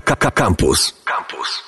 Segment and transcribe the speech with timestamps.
[0.00, 0.94] Campus.
[1.04, 1.62] Campus.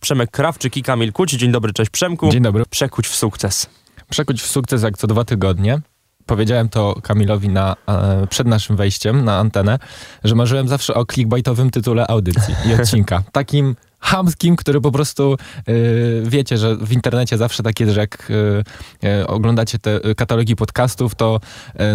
[0.00, 1.30] Przemek Krawczyk i Kamil Kuć.
[1.30, 2.28] Dzień dobry, cześć Przemku.
[2.28, 2.64] Dzień dobry.
[2.70, 3.66] Przekuć w sukces.
[4.10, 5.80] Przekuć w sukces jak co dwa tygodnie.
[6.26, 9.78] Powiedziałem to Kamilowi na, e, przed naszym wejściem na antenę,
[10.24, 13.22] że marzyłem zawsze o clickbaitowym tytule audycji i odcinka.
[13.32, 15.36] Takim hamskim, który po prostu
[15.68, 18.64] y, wiecie, że w internecie zawsze tak jest, że jak y,
[19.08, 21.40] y, oglądacie te katalogi podcastów, to,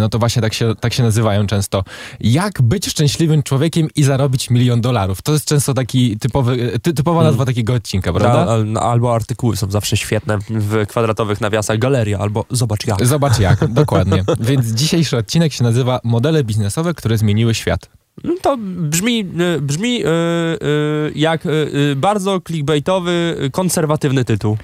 [0.00, 1.84] no to właśnie tak się, tak się nazywają często.
[2.20, 5.22] Jak być szczęśliwym człowiekiem i zarobić milion dolarów?
[5.22, 7.32] To jest często taki typowy, ty, typowa hmm.
[7.32, 8.52] nazwa takiego odcinka, prawda?
[8.52, 13.06] Al, albo artykuły są zawsze świetne w kwadratowych nawiasach galeria, albo zobacz jak.
[13.06, 14.24] Zobacz jak, dokładnie.
[14.40, 18.03] Więc dzisiejszy odcinek się nazywa Modele biznesowe, które zmieniły świat.
[18.24, 24.56] No to brzmi, e, brzmi yy, yy, jak yy, bardzo clickbaitowy, konserwatywny tytuł.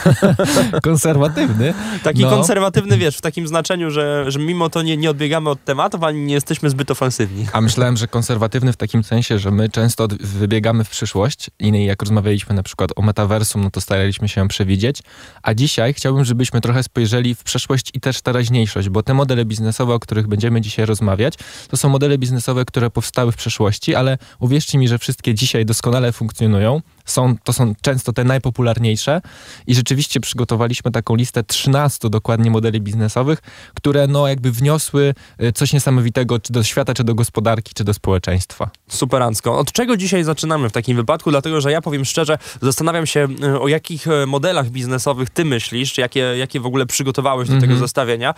[0.82, 1.74] konserwatywny?
[2.02, 2.30] Taki no.
[2.30, 6.20] konserwatywny, wiesz, w takim znaczeniu, że, że mimo to nie, nie odbiegamy od tematów, ani
[6.20, 7.46] nie jesteśmy zbyt ofensywni.
[7.52, 12.02] A myślałem, że konserwatywny w takim sensie, że my często wybiegamy w przyszłość i jak
[12.02, 15.02] rozmawialiśmy na przykład o metaversum, no to staraliśmy się przewidzieć,
[15.42, 19.94] a dzisiaj chciałbym, żebyśmy trochę spojrzeli w przeszłość i też teraźniejszość, bo te modele biznesowe,
[19.94, 21.34] o których będziemy dzisiaj rozmawiać,
[21.68, 26.12] to są modele biznesowe, które powstały w przeszłości, ale uwierzcie mi, że wszystkie dzisiaj doskonale
[26.12, 26.82] funkcjonują.
[27.04, 29.20] Są, to są często te najpopularniejsze
[29.66, 33.38] i rzeczywiście przygotowaliśmy taką listę 13 dokładnie modeli biznesowych,
[33.74, 37.94] które no jakby wniosły y, coś niesamowitego czy do świata, czy do gospodarki, czy do
[37.94, 38.70] społeczeństwa.
[38.88, 39.58] Superancko.
[39.58, 41.30] Od czego dzisiaj zaczynamy w takim wypadku?
[41.30, 45.98] Dlatego, że ja powiem szczerze, zastanawiam się y, o jakich y, modelach biznesowych ty myślisz,
[45.98, 47.62] jakie, jakie w ogóle przygotowałeś do mm -hmm.
[47.62, 47.86] tego mhm.
[47.86, 48.34] zestawienia.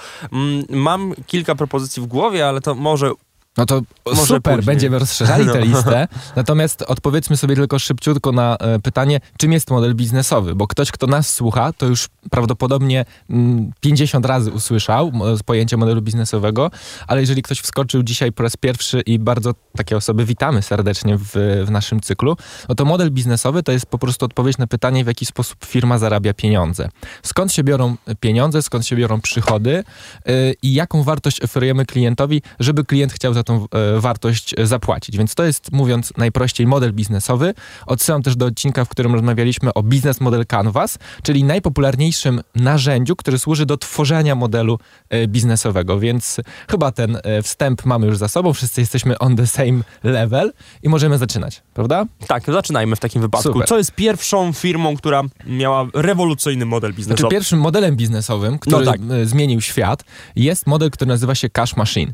[0.71, 3.11] Mam kilka propozycji w głowie, ale to może
[3.59, 4.67] no to Może super, później.
[4.67, 5.65] będziemy rozszerzali tę no.
[5.65, 6.09] listę.
[6.37, 11.07] Natomiast odpowiedzmy sobie tylko szybciutko na e, pytanie, czym jest model biznesowy, bo ktoś, kto
[11.07, 15.13] nas słucha, to już prawdopodobnie mm, 50 razy usłyszał
[15.47, 16.71] pojęcie modelu biznesowego,
[17.07, 21.31] ale jeżeli ktoś wskoczył dzisiaj po raz pierwszy i bardzo takie osoby witamy serdecznie w,
[21.67, 22.37] w naszym cyklu,
[22.69, 25.99] no to model biznesowy to jest po prostu odpowiedź na pytanie, w jaki sposób firma
[25.99, 26.89] zarabia pieniądze.
[27.23, 29.85] Skąd się biorą pieniądze, skąd się biorą przychody
[30.27, 35.17] yy, i jaką wartość oferujemy klientowi, żeby klient chciał za tą e, wartość zapłacić.
[35.17, 37.55] Więc to jest, mówiąc najprościej, model biznesowy.
[37.87, 43.39] Odsyłam też do odcinka, w którym rozmawialiśmy o Business Model Canvas, czyli najpopularniejszym narzędziu, które
[43.39, 44.79] służy do tworzenia modelu
[45.09, 46.01] e, biznesowego.
[46.01, 46.41] Więc
[46.71, 48.53] chyba ten e, wstęp mamy już za sobą.
[48.53, 50.53] Wszyscy jesteśmy on the same level
[50.83, 52.05] i możemy zaczynać, prawda?
[52.27, 53.53] Tak, zaczynajmy w takim wypadku.
[53.53, 53.69] Super.
[53.69, 57.21] Co jest pierwszą firmą, która miała rewolucyjny model biznesowy?
[57.21, 59.01] Znaczy, pierwszym modelem biznesowym, który no tak.
[59.25, 60.05] zmienił świat,
[60.37, 62.13] jest model, który nazywa się Cash Machine.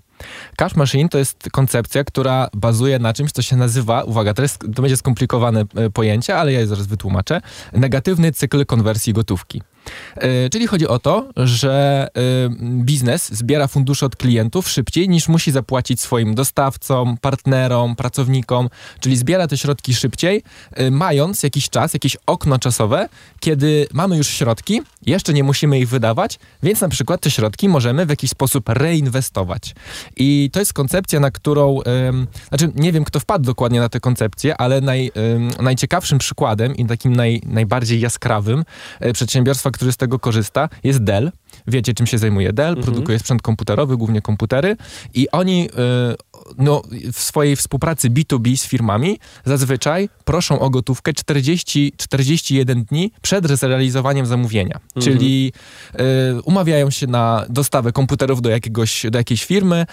[0.57, 4.59] Cash Machine to jest koncepcja, która bazuje na czymś, co się nazywa, uwaga, to, jest,
[4.75, 7.41] to będzie skomplikowane e, pojęcie, ale ja je zaraz wytłumaczę,
[7.73, 9.63] negatywny cykl konwersji gotówki.
[10.17, 12.21] E, czyli chodzi o to, że e,
[12.85, 18.69] biznes zbiera fundusze od klientów szybciej niż musi zapłacić swoim dostawcom, partnerom, pracownikom,
[19.01, 20.43] czyli zbiera te środki szybciej,
[20.73, 23.09] e, mając jakiś czas, jakieś okno czasowe,
[23.41, 28.07] kiedy mamy już środki, jeszcze nie musimy ich wydawać, więc na przykład te środki możemy
[28.07, 29.75] w jakiś sposób reinwestować.
[30.17, 31.81] I to jest koncepcja, na którą,
[32.49, 35.11] znaczy nie wiem kto wpadł dokładnie na tę koncepcję, ale naj,
[35.61, 38.65] najciekawszym przykładem i takim naj, najbardziej jaskrawym
[39.13, 41.33] przedsiębiorstwa, który z tego korzysta, jest Dell.
[41.67, 42.85] Wiecie, czym się zajmuje Dell, mhm.
[42.85, 44.77] produkuje sprzęt komputerowy, głównie komputery
[45.15, 46.83] i oni y, no,
[47.13, 54.81] w swojej współpracy B2B z firmami zazwyczaj proszą o gotówkę 40-41 dni przed zrealizowaniem zamówienia.
[54.97, 55.05] Mhm.
[55.05, 55.53] Czyli
[55.95, 59.87] y, umawiają się na dostawę komputerów do, jakiegoś, do jakiejś firmy,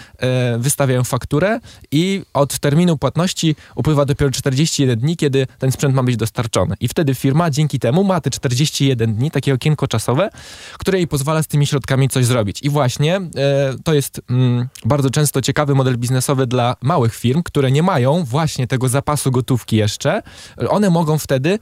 [0.54, 1.60] y, wystawiają fakturę
[1.92, 6.74] i od terminu płatności upływa dopiero 41 dni, kiedy ten sprzęt ma być dostarczony.
[6.80, 10.30] I wtedy firma dzięki temu ma te 41 dni, takie okienko czasowe,
[10.78, 12.62] które jej pozwala z tymi środkami coś zrobić.
[12.62, 17.70] I właśnie y, to jest mm, bardzo często ciekawy model biznesowy dla małych firm, które
[17.70, 20.22] nie mają właśnie tego zapasu gotówki jeszcze.
[20.68, 21.58] One mogą wtedy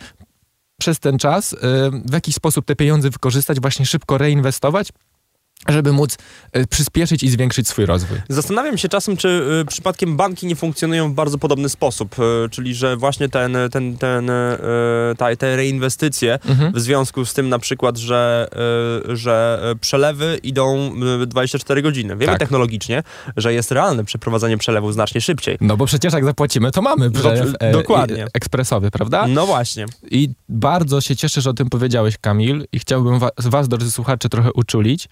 [0.80, 1.56] przez ten czas y,
[2.04, 4.88] w jakiś sposób te pieniądze wykorzystać, właśnie szybko reinwestować
[5.68, 6.18] żeby móc
[6.52, 8.18] e, przyspieszyć i zwiększyć swój rozwój.
[8.28, 12.74] Zastanawiam się czasem, czy e, przypadkiem banki nie funkcjonują w bardzo podobny sposób, e, czyli
[12.74, 14.30] że właśnie ten, ten, ten,
[15.18, 16.72] ta, te reinwestycje mhm.
[16.72, 18.48] w związku z tym na przykład, że,
[19.08, 20.92] że przelewy idą
[21.26, 22.16] 24 godziny.
[22.16, 22.38] Wiemy tak.
[22.38, 23.02] technologicznie,
[23.36, 25.56] że jest realne przeprowadzenie przelewu znacznie szybciej.
[25.60, 28.26] No bo przecież jak zapłacimy, to mamy przelew e, Dokładnie.
[28.34, 29.26] ekspresowy, prawda?
[29.28, 29.86] No właśnie.
[30.10, 34.28] I bardzo się cieszę, że o tym powiedziałeś, Kamil i chciałbym was, was drodzy słuchacze,
[34.28, 35.08] trochę uczulić,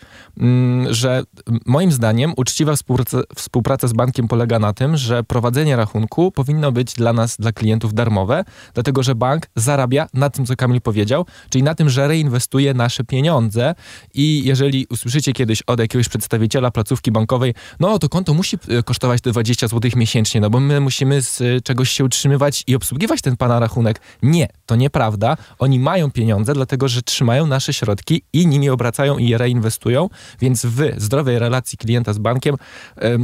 [0.91, 1.23] że
[1.67, 6.95] moim zdaniem uczciwa współpraca, współpraca z bankiem polega na tym, że prowadzenie rachunku powinno być
[6.95, 8.45] dla nas, dla klientów darmowe,
[8.75, 13.05] dlatego że bank zarabia na tym, co Kamil powiedział, czyli na tym, że reinwestuje nasze
[13.05, 13.75] pieniądze
[14.15, 19.21] i jeżeli usłyszycie kiedyś od jakiegoś przedstawiciela placówki bankowej, no to konto musi e, kosztować
[19.21, 23.21] te 20 zł miesięcznie, no bo my musimy z e, czegoś się utrzymywać i obsługiwać
[23.21, 24.01] ten pana rachunek.
[24.23, 25.37] Nie, to nieprawda.
[25.59, 30.09] Oni mają pieniądze, dlatego że trzymają nasze środki i nimi obracają i je reinwestują,
[30.41, 32.57] więc w zdrowej relacji klienta z bankiem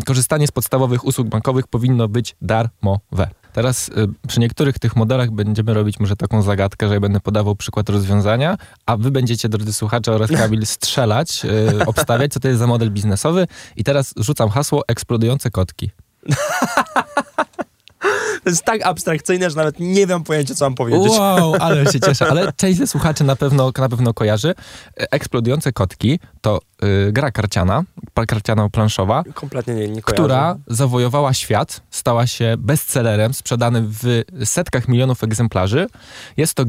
[0.06, 3.28] korzystanie z podstawowych usług bankowych powinno być darmowe.
[3.56, 3.92] Teraz y,
[4.28, 8.56] przy niektórych tych modelach będziemy robić może taką zagadkę, że ja będę podawał przykład rozwiązania,
[8.86, 11.44] a wy będziecie, drodzy słuchacze oraz Kabil, strzelać,
[11.80, 13.46] y, obstawiać, co to jest za model biznesowy.
[13.76, 15.90] I teraz rzucam hasło eksplodujące kotki.
[18.46, 21.12] To jest tak abstrakcyjne, że nawet nie wiem pojęcia, co mam powiedzieć.
[21.18, 22.28] Wow, ale się cieszę.
[22.28, 24.54] Ale część ze słuchaczy na pewno, na pewno kojarzy.
[24.96, 26.60] Eksplodujące kotki to
[27.08, 27.84] y, gra karciana,
[28.14, 35.86] karciano-planszowa, Kompletnie nie, nie która zawojowała świat, stała się bestsellerem, sprzedany w setkach milionów egzemplarzy.
[36.36, 36.64] Jest to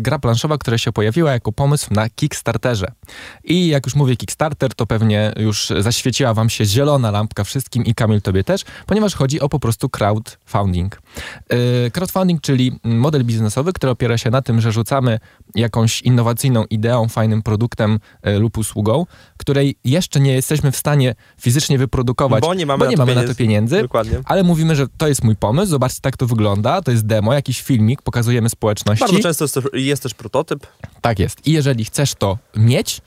[0.00, 2.92] gra planszowa, która się pojawiła jako pomysł na Kickstarterze.
[3.44, 7.94] I jak już mówię Kickstarter, to pewnie już zaświeciła wam się zielona lampka wszystkim i
[7.94, 11.00] Kamil tobie też, ponieważ chodzi o po prostu crowdfunding.
[11.86, 15.18] Y, crowdfunding, czyli model biznesowy, który opiera się na tym, że rzucamy
[15.54, 19.06] jakąś innowacyjną ideą, fajnym produktem y, lub usługą,
[19.36, 23.14] której jeszcze nie jesteśmy w stanie fizycznie wyprodukować, bo nie mamy, bo nie na, mamy
[23.14, 24.18] to na to pieniędzy, Dokładnie.
[24.24, 27.62] ale mówimy, że to jest mój pomysł, zobaczcie tak to wygląda, to jest demo, jakiś
[27.62, 29.04] filmik, pokazujemy społeczności.
[29.04, 30.66] Bardzo często jest też, jest też prototyp.
[31.00, 31.46] Tak jest.
[31.46, 33.00] I jeżeli chcesz to mieć,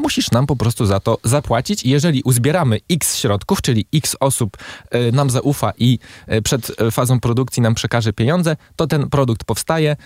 [0.00, 1.84] musisz nam po prostu za to zapłacić.
[1.84, 4.56] Jeżeli uzbieramy x środków, czyli x osób
[4.94, 5.98] y, nam zaufa i
[6.32, 9.96] y, przed e, fazą produkcji nam przekaże pieniądze, to ten produkt powstaje.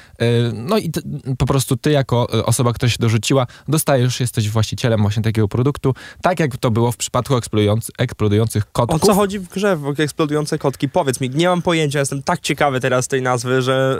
[0.55, 0.91] No i
[1.39, 6.41] po prostu ty, jako osoba, która się dorzuciła, dostajesz, jesteś właścicielem właśnie takiego produktu, tak
[6.41, 9.03] jak to było w przypadku eksplodujący, eksplodujących kotków.
[9.03, 10.89] O co chodzi w grze w eksplodujące kotki?
[10.89, 13.99] Powiedz mi, nie mam pojęcia, jestem tak ciekawy teraz tej nazwy, że,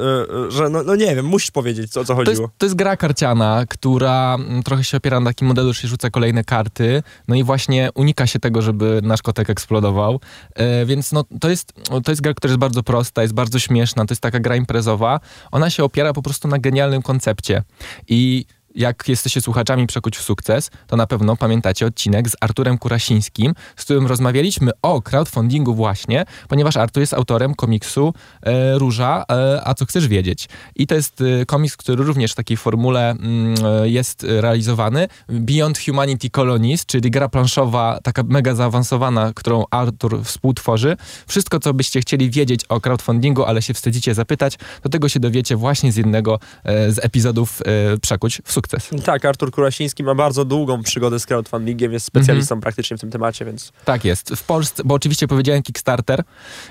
[0.49, 2.37] że no, no nie wiem, musisz powiedzieć, o co chodziło.
[2.37, 5.89] To jest, to jest gra karciana, która mm, trochę się opiera na takim modelu, się
[5.89, 10.21] rzuca kolejne karty, no i właśnie unika się tego, żeby nasz kotek eksplodował,
[10.55, 11.73] e, więc no, to, jest,
[12.05, 15.21] to jest gra, która jest bardzo prosta, jest bardzo śmieszna, to jest taka gra imprezowa,
[15.53, 17.63] ona się opiera po prostu na genialnym koncepcie.
[18.09, 23.55] I jak jesteście słuchaczami Przekuć w sukces, to na pewno pamiętacie odcinek z Arturem Kurasińskim,
[23.77, 29.75] z którym rozmawialiśmy o crowdfundingu właśnie, ponieważ Artur jest autorem komiksu e, Róża, e, a
[29.75, 30.49] co chcesz wiedzieć.
[30.77, 35.09] I to jest e, komiks, który również w takiej formule mm, e, jest realizowany.
[35.29, 40.97] Beyond Humanity Colonies, czyli gra planszowa, taka mega zaawansowana, którą Artur współtworzy.
[41.27, 45.57] Wszystko, co byście chcieli wiedzieć o crowdfundingu, ale się wstydzicie zapytać, do tego się dowiecie
[45.57, 49.05] właśnie z jednego e, z epizodów e, Przekuć w sukces sukces.
[49.05, 52.61] Tak, Artur Kurasiński ma bardzo długą przygodę z crowdfundingiem, jest specjalistą mhm.
[52.61, 53.73] praktycznie w tym temacie, więc...
[53.85, 54.31] Tak jest.
[54.31, 56.23] W Polsce, bo oczywiście powiedziałem Kickstarter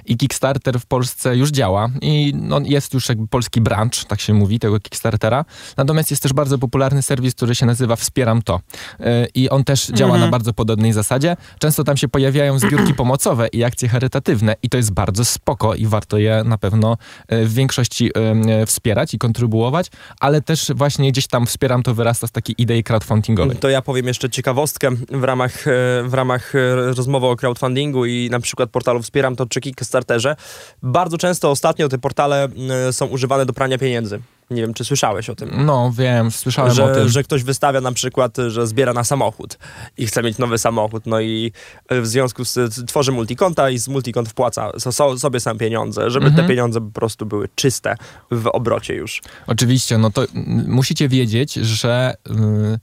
[0.06, 4.34] i Kickstarter w Polsce już działa i no, jest już jakby polski branch, tak się
[4.34, 5.46] mówi, tego Kickstartera.
[5.78, 8.60] Natomiast jest też bardzo popularny serwis, który się nazywa Wspieram To.
[9.00, 9.06] Yy,
[9.36, 10.22] I on też działa mhm.
[10.22, 11.38] na bardzo podobnej zasadzie.
[11.60, 15.86] Często tam się pojawiają zbiórki pomocowe i akcje charytatywne i to jest bardzo spoko i
[15.86, 16.98] warto je na pewno
[17.30, 18.12] yy, w większości
[18.46, 19.88] yy, wspierać i kontrybuować,
[20.20, 23.58] ale też właśnie gdzieś tam wspieram to wyrasta z takiej idei crowdfundingowej.
[23.58, 25.72] To ja powiem jeszcze ciekawostkę w ramach, e,
[26.04, 30.36] w ramach e, rozmowy o crowdfundingu i na przykład portalu Wspieram to czy Kickstarterze.
[30.84, 32.48] Bardzo często ostatnio te portale
[32.88, 34.20] e, są używane do prania pieniędzy.
[34.50, 35.66] Nie wiem, czy słyszałeś o tym.
[35.66, 37.10] No, wiem, słyszałem że, o tym.
[37.10, 39.58] Że ktoś wystawia na przykład, że zbiera na samochód
[39.98, 41.52] i chce mieć nowy samochód, no i
[41.90, 46.44] w związku z tworzy multikonta i z multikont wpłaca so, sobie sam pieniądze, żeby mhm.
[46.44, 47.96] te pieniądze po prostu były czyste
[48.32, 49.22] w obrocie już.
[49.48, 50.26] Oczywiście, no to
[50.68, 52.16] musicie wiedzieć, że...
[52.30, 52.80] Yy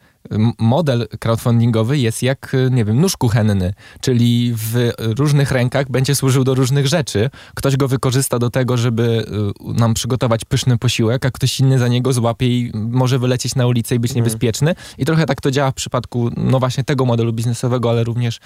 [0.58, 6.54] model crowdfundingowy jest jak, nie wiem, nóż kuchenny, czyli w różnych rękach będzie służył do
[6.54, 7.30] różnych rzeczy.
[7.54, 9.26] Ktoś go wykorzysta do tego, żeby
[9.70, 13.66] y, nam przygotować pyszny posiłek, a ktoś inny za niego złapie i może wylecieć na
[13.66, 14.24] ulicę i być mhm.
[14.24, 14.74] niebezpieczny.
[14.98, 18.40] I trochę tak to działa w przypadku, no właśnie tego modelu biznesowego, ale również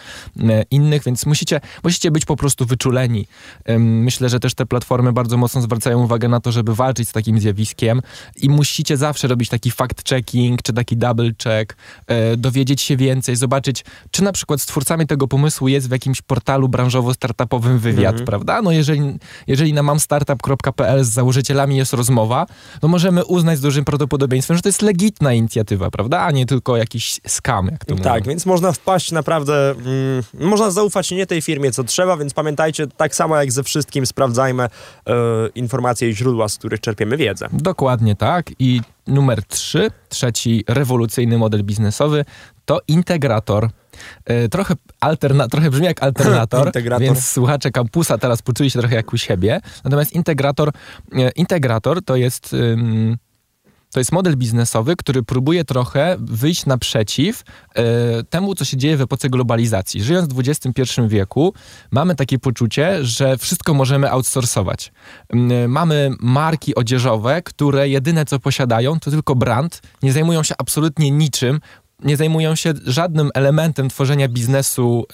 [0.70, 3.26] innych, więc musicie, musicie być po prostu wyczuleni.
[3.78, 7.40] Myślę, że też te platformy bardzo mocno zwracają uwagę na to, żeby walczyć z takim
[7.40, 8.02] zjawiskiem
[8.36, 11.32] i musicie zawsze robić taki fact-checking, czy taki double
[12.06, 16.22] e, dowiedzieć się więcej, zobaczyć, czy na przykład z twórcami tego pomysłu jest w jakimś
[16.22, 18.26] portalu branżowo-startupowym wywiad, mhm.
[18.26, 18.62] prawda?
[18.62, 22.46] No jeżeli, jeżeli na mamstartup.pl z założycielami jest rozmowa,
[22.82, 26.20] no możemy uznać z dużym prawdopodobieństwem, że to jest legitna inicjatywa, prawda?
[26.20, 31.10] A nie tylko jakiś skam, jak to Tak, więc można wpaść naprawdę, mm, można zaufać
[31.10, 34.68] nie tej firmie, co trzeba, więc pamiętajcie, tak samo jak ze wszystkim sprawdzajmy e,
[35.54, 37.48] informacje i źródła, z których czerpiemy wiedzę.
[37.52, 42.24] Dokładnie tak i numer trzy, trzeci rewolucyjny model biznesowy,
[42.64, 43.70] to integrator.
[44.24, 49.12] E, trochę, alterna, trochę brzmi jak alternator, więc słuchacze kampusa teraz poczuli się trochę jak
[49.12, 49.60] u siebie.
[49.84, 50.70] Natomiast integrator,
[51.12, 52.56] e, integrator to jest...
[53.94, 57.42] To jest model biznesowy, który próbuje trochę wyjść naprzeciw
[57.74, 57.84] e,
[58.22, 60.02] temu, co się dzieje w epoce globalizacji.
[60.02, 61.54] Żyjąc w XXI wieku,
[61.90, 64.92] mamy takie poczucie, że wszystko możemy outsourcować.
[65.68, 71.60] Mamy marki odzieżowe, które jedyne co posiadają to tylko brand, nie zajmują się absolutnie niczym
[72.02, 75.06] nie zajmują się żadnym elementem tworzenia biznesu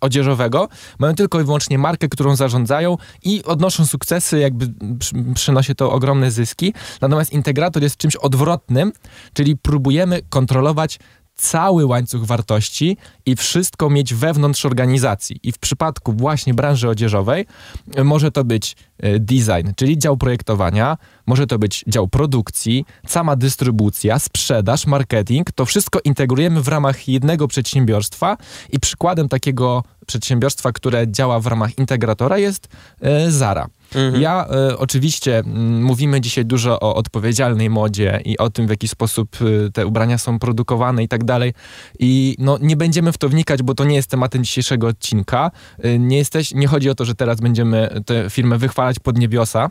[0.00, 5.92] odzieżowego, mają tylko i wyłącznie markę, którą zarządzają i odnoszą sukcesy, jakby przy, przynosi to
[5.92, 6.74] ogromne zyski.
[7.00, 8.92] Natomiast integrator jest czymś odwrotnym,
[9.32, 10.98] czyli próbujemy kontrolować
[11.40, 15.40] cały łańcuch wartości i wszystko mieć wewnątrz organizacji.
[15.42, 17.46] I w przypadku właśnie branży odzieżowej
[17.94, 18.76] e, może to być
[19.20, 25.52] design, czyli dział projektowania, może to być dział produkcji, sama dystrybucja, sprzedaż, marketing.
[25.52, 28.36] To wszystko integrujemy w ramach jednego przedsiębiorstwa
[28.72, 32.68] i przykładem takiego przedsiębiorstwa, które działa w ramach integratora jest
[33.00, 33.66] e, Zara.
[33.94, 34.22] Mhm.
[34.22, 35.44] Ja y, oczywiście y,
[35.80, 40.18] mówimy dzisiaj dużo o odpowiedzialnej modzie i o tym, w jaki sposób y, te ubrania
[40.18, 41.54] są produkowane i tak dalej.
[41.98, 45.50] I no, nie będziemy w to wnikać, bo to nie jest tematem dzisiejszego odcinka.
[45.98, 49.70] nie, jesteś, nie chodzi o to, że teraz będziemy tę firmę wychwalać pod niebiosa.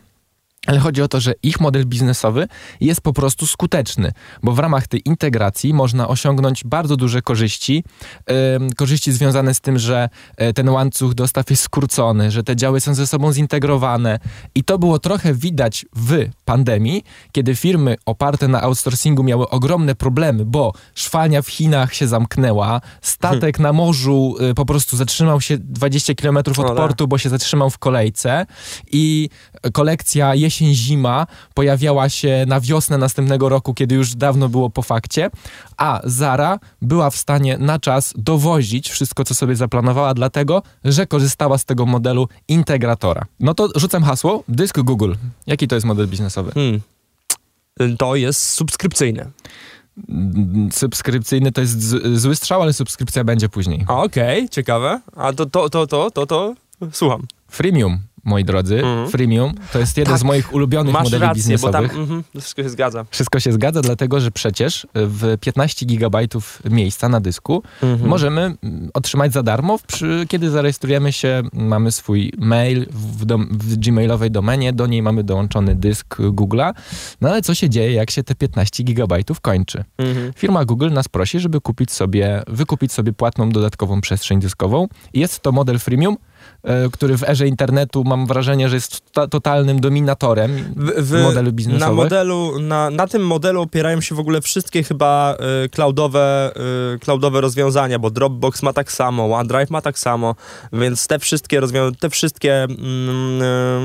[0.66, 2.48] Ale chodzi o to, że ich model biznesowy
[2.80, 4.12] jest po prostu skuteczny,
[4.42, 7.84] bo w ramach tej integracji można osiągnąć bardzo duże korzyści.
[8.76, 12.94] Korzyści związane z tym, że e, ten łańcuch dostaw jest skrócony, że te działy są
[12.94, 14.18] ze sobą zintegrowane.
[14.54, 20.44] I to było trochę widać w pandemii, kiedy firmy oparte na outsourcingu miały ogromne problemy,
[20.44, 23.62] bo szwalnia w Chinach się zamknęła, statek hmm.
[23.62, 27.78] na morzu y, po prostu zatrzymał się 20 km od portu, bo się zatrzymał w
[27.78, 28.46] kolejce
[28.92, 29.28] i
[29.72, 35.30] kolekcja jesień-zima pojawiała się na wiosnę następnego roku, kiedy już dawno było po fakcie,
[35.76, 41.58] a Zara była w stanie na czas dowozić wszystko, co sobie zaplanowała, dlatego, że korzystała
[41.58, 43.24] z tego modelu integratora.
[43.40, 45.14] No to rzucam hasło, dysk Google.
[45.46, 46.52] Jaki to jest model biznesowy?
[46.52, 46.80] Hmm.
[47.98, 49.30] To jest subskrypcyjny
[50.72, 51.80] subskrypcyjny to jest
[52.14, 53.84] zły strzał, ale subskrypcja będzie później.
[53.88, 55.00] Okej, okay, ciekawe.
[55.16, 56.54] A to, to, to, to, to, to,
[56.92, 57.26] słucham.
[57.48, 58.82] Freemium moi drodzy.
[58.84, 59.08] Mm.
[59.08, 60.20] Freemium to jest jeden tak.
[60.20, 61.90] z moich ulubionych Masz modeli rację, biznesowych.
[61.90, 63.04] Bo tam, mm, wszystko się zgadza.
[63.10, 68.06] Wszystko się zgadza, dlatego że przecież w 15 gigabajtów miejsca na dysku mm -hmm.
[68.06, 68.54] możemy
[68.94, 74.72] otrzymać za darmo, przy, kiedy zarejestrujemy się, mamy swój mail w, dom, w gmailowej domenie,
[74.72, 76.72] do niej mamy dołączony dysk Google'a.
[77.20, 79.84] No ale co się dzieje, jak się te 15 gigabajtów kończy?
[79.98, 80.32] -hmm.
[80.36, 84.88] Firma Google nas prosi, żeby kupić sobie, wykupić sobie płatną dodatkową przestrzeń dyskową.
[85.14, 86.29] Jest to model freemium, E,
[86.92, 91.96] który w erze internetu mam wrażenie, że jest totalnym dominatorem w, w modelu biznesowym.
[91.96, 96.52] Na, modelu, na, na tym modelu opierają się w ogóle wszystkie chyba y, cloudowe,
[96.94, 100.34] y, cloudowe rozwiązania, bo Dropbox ma tak samo, OneDrive ma tak samo,
[100.72, 101.60] więc te wszystkie
[102.00, 102.68] te wszystkie y,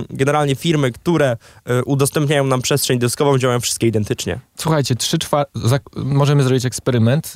[0.10, 1.38] generalnie firmy, które
[1.86, 4.39] udostępniają nam przestrzeń dyskową działają wszystkie identycznie.
[4.58, 5.51] Słuchajcie, trzy czwarte,
[5.96, 7.34] możemy zrobić eksperyment.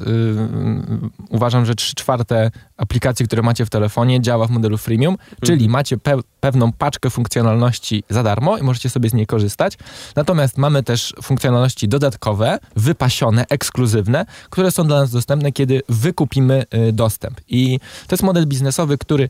[1.29, 5.71] uważam, że trzy czwarte aplikacji, które macie w telefonie działa w modelu freemium, Czyli mhm.
[5.71, 9.77] macie pe pewną paczkę funkcjonalności za darmo i możecie sobie z niej korzystać.
[10.15, 16.93] Natomiast mamy też funkcjonalności dodatkowe, wypasione, ekskluzywne, które są dla nas dostępne, kiedy wykupimy y,
[16.93, 17.41] dostęp.
[17.47, 19.29] I to jest model biznesowy, który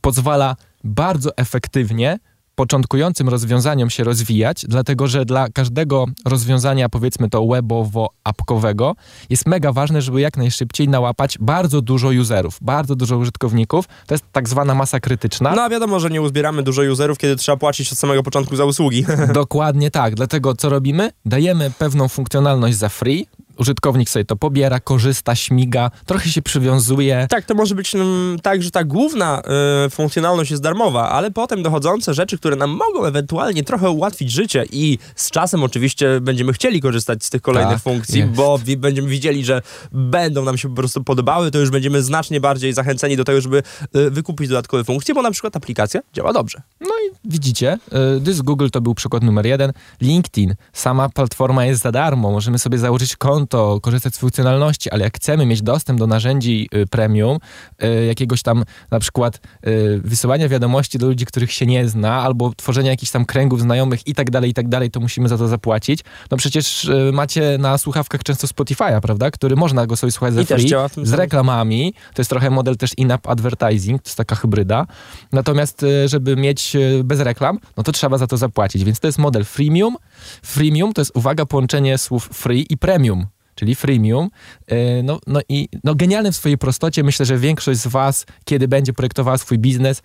[0.00, 2.18] pozwala bardzo efektywnie
[2.54, 8.92] początkującym rozwiązaniom się rozwijać, dlatego że dla każdego rozwiązania, powiedzmy to webowo-apkowego,
[9.30, 13.84] jest mega ważne, żeby jak najszybciej nałapać bardzo dużo userów, bardzo dużo użytkowników.
[14.06, 15.54] To jest tak zwana masa krytyczna.
[15.56, 18.64] No a wiadomo, że nie uzbieramy dużo userów, kiedy trzeba płacić od samego początku za
[18.64, 19.06] usługi.
[19.34, 20.14] Dokładnie tak.
[20.14, 21.10] Dlatego co robimy?
[21.24, 23.26] Dajemy pewną funkcjonalność za free,
[23.58, 27.26] użytkownik sobie to pobiera, korzysta, śmiga, trochę się przywiązuje.
[27.30, 29.42] Tak, to może być mm, tak, że ta główna
[29.86, 34.64] y, funkcjonalność jest darmowa, ale potem dochodzące rzeczy, które nam mogą ewentualnie trochę ułatwić życie
[34.72, 38.32] i z czasem oczywiście będziemy chcieli korzystać z tych kolejnych tak, funkcji, jest.
[38.32, 42.40] bo wi będziemy widzieli, że będą nam się po prostu podobały, to już będziemy znacznie
[42.40, 43.62] bardziej zachęceni do tego, żeby
[43.96, 46.62] y, wykupić dodatkowe funkcje, bo na przykład aplikacja działa dobrze.
[46.80, 47.78] No i widzicie,
[48.16, 49.72] y, Dysk Google to był przykład numer jeden.
[50.00, 55.04] LinkedIn, sama platforma jest za darmo, możemy sobie założyć konto konto, korzystać z funkcjonalności, ale
[55.04, 57.38] jak chcemy mieć dostęp do narzędzi y, premium,
[57.84, 62.52] y, jakiegoś tam na przykład y, wysyłania wiadomości do ludzi, których się nie zna, albo
[62.56, 65.48] tworzenia jakichś tam kręgów znajomych i tak dalej, i tak dalej, to musimy za to
[65.48, 66.00] zapłacić.
[66.30, 70.70] No przecież macie na słuchawkach często Spotify'a, prawda, który można go sobie słuchać za free,
[71.02, 71.94] z reklamami.
[72.14, 74.86] To jest trochę model też in-app advertising, to jest taka hybryda.
[75.32, 79.44] Natomiast, żeby mieć bez reklam, no to trzeba za to zapłacić, więc to jest model
[79.44, 79.96] freemium.
[80.42, 84.30] Freemium to jest, uwaga, połączenie słów free i premium czyli freemium.
[84.66, 87.04] E, no, no i no genialne w swojej prostocie.
[87.04, 90.02] Myślę, że większość z was, kiedy będzie projektowała swój biznes,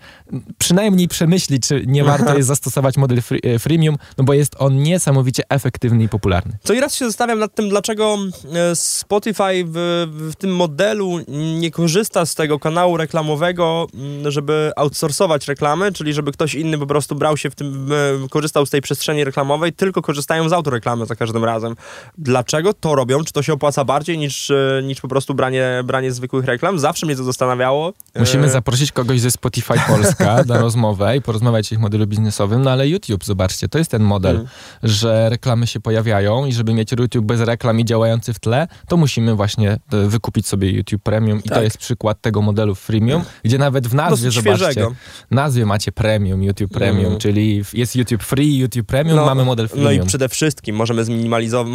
[0.58, 5.42] przynajmniej przemyśli, czy nie warto jest zastosować model free, freemium, no bo jest on niesamowicie
[5.48, 6.58] efektywny i popularny.
[6.64, 8.18] Co i raz się zastanawiam nad tym, dlaczego
[8.54, 11.18] e, Spotify w, w tym modelu
[11.60, 13.86] nie korzysta z tego kanału reklamowego,
[14.28, 17.88] żeby outsourcować reklamy, czyli żeby ktoś inny po prostu brał się w tym,
[18.30, 21.76] korzystał z tej przestrzeni reklamowej, tylko korzystają z autoreklamy za każdym razem.
[22.18, 23.24] Dlaczego to robią?
[23.24, 26.78] Czy to to się opłaca bardziej niż, e, niż po prostu branie, branie zwykłych reklam.
[26.78, 27.92] Zawsze mnie to zastanawiało.
[28.18, 28.50] Musimy e...
[28.50, 32.88] zaprosić kogoś ze Spotify Polska na rozmowę i porozmawiać o ich modelu biznesowym, no ale
[32.88, 34.52] YouTube, zobaczcie, to jest ten model, hmm.
[34.82, 38.96] że reklamy się pojawiają i żeby mieć YouTube bez reklam i działający w tle, to
[38.96, 41.58] musimy właśnie e, wykupić sobie YouTube Premium i tak.
[41.58, 44.94] to jest przykład tego modelu freemium, gdzie nawet w nazwie, Dosyć zobaczcie, świeżego.
[45.30, 47.20] nazwie macie Premium, YouTube Premium, hmm.
[47.20, 49.96] czyli jest YouTube Free, YouTube Premium, no, mamy model freemium.
[49.96, 51.72] No i przede wszystkim możemy zminimalizować,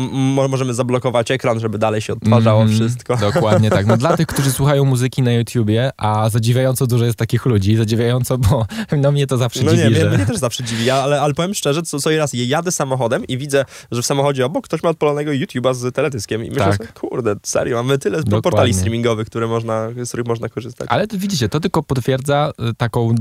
[0.49, 3.17] możemy zablokować ekran żeby dalej się odtwarzało mm, wszystko.
[3.33, 3.85] Dokładnie tak.
[3.85, 8.37] No dla tych, którzy słuchają muzyki na YouTubie, a zadziwiająco dużo jest takich ludzi, zadziwiająco,
[8.37, 8.65] bo
[9.01, 9.83] no mnie to zawsze no dziwi.
[9.83, 10.07] No nie, że...
[10.07, 13.37] mnie, mnie też zawsze dziwi, ale, ale powiem szczerze, co, co raz jadę samochodem i
[13.37, 16.77] widzę, że w samochodzie obok ktoś ma odpalonego YouTube'a z teledyskiem i myślę tak.
[16.77, 18.41] sobie, kurde, serio, mamy tyle Dokładnie.
[18.41, 20.87] portali streamingowych, które można, z których można korzystać.
[20.91, 23.15] Ale to widzicie, to tylko potwierdza y, taką, y,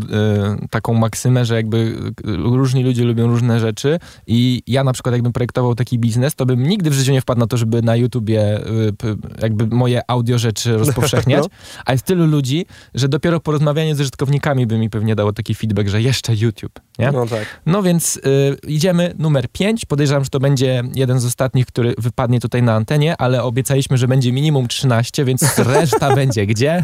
[0.71, 5.33] taką maksymę, że jakby y, różni ludzie lubią różne rzeczy i ja na przykład jakbym
[5.33, 8.24] projektował taki biznes, to bym nigdy w życiu nie wpadł na to, żeby na YouTube
[8.25, 8.66] YouTubie
[9.04, 11.49] y, jakby moje audio rzeczy rozpowszechniać, no.
[11.87, 15.88] a jest tylu ludzi, że dopiero porozmawianie z użytkownikami by mi pewnie dało taki feedback,
[15.88, 17.12] że jeszcze YouTube, nie?
[17.12, 17.61] No tak.
[17.66, 18.21] No więc y,
[18.66, 19.85] idziemy numer 5.
[19.85, 24.09] Podejrzewam, że to będzie jeden z ostatnich, który wypadnie tutaj na antenie, ale obiecaliśmy, że
[24.09, 26.83] będzie minimum 13, więc reszta będzie gdzie?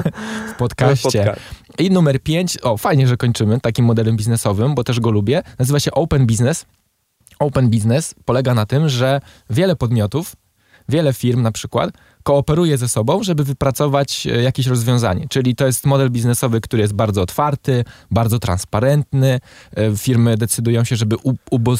[0.54, 1.34] W podcaście.
[1.78, 5.42] I numer 5, o fajnie, że kończymy takim modelem biznesowym, bo też go lubię.
[5.58, 6.66] Nazywa się Open Business.
[7.38, 9.20] Open Business polega na tym, że
[9.50, 10.36] wiele podmiotów
[10.90, 11.90] wiele firm na przykład
[12.22, 15.26] kooperuje ze sobą, żeby wypracować e, jakieś rozwiązanie.
[15.28, 19.40] Czyli to jest model biznesowy, który jest bardzo otwarty, bardzo transparentny.
[19.76, 21.16] E, firmy decydują się, żeby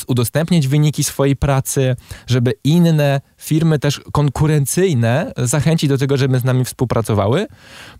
[0.06, 6.64] udostępnić wyniki swojej pracy, żeby inne firmy też konkurencyjne zachęcić do tego, żeby z nami
[6.64, 7.46] współpracowały.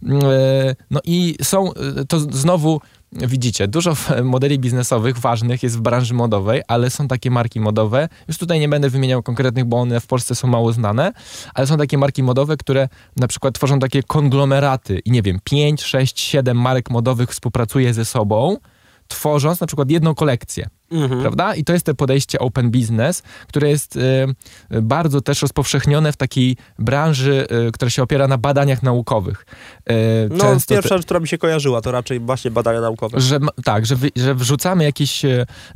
[0.02, 1.71] Mm, e, no i są
[2.09, 2.81] to znowu
[3.12, 8.09] Widzicie, dużo modeli biznesowych ważnych jest w branży modowej, ale są takie marki modowe.
[8.29, 11.12] Już tutaj nie będę wymieniał konkretnych, bo one w Polsce są mało znane,
[11.55, 15.83] ale są takie marki modowe, które na przykład tworzą takie konglomeraty i nie wiem, 5,
[15.83, 18.57] 6, 7 marek modowych współpracuje ze sobą,
[19.09, 20.68] tworząc na przykład jedną kolekcję.
[20.90, 21.20] Mhm.
[21.20, 21.55] Prawda?
[21.55, 24.26] I to jest to podejście open business, które jest y,
[24.83, 29.46] bardzo też rozpowszechnione w takiej branży, y, która się opiera na badaniach naukowych.
[29.90, 29.94] Y,
[30.31, 33.20] no, pierwsza rzecz, która mi się kojarzyła, to raczej właśnie badania naukowe.
[33.20, 35.22] Że, tak, że, wy, że wrzucamy jakieś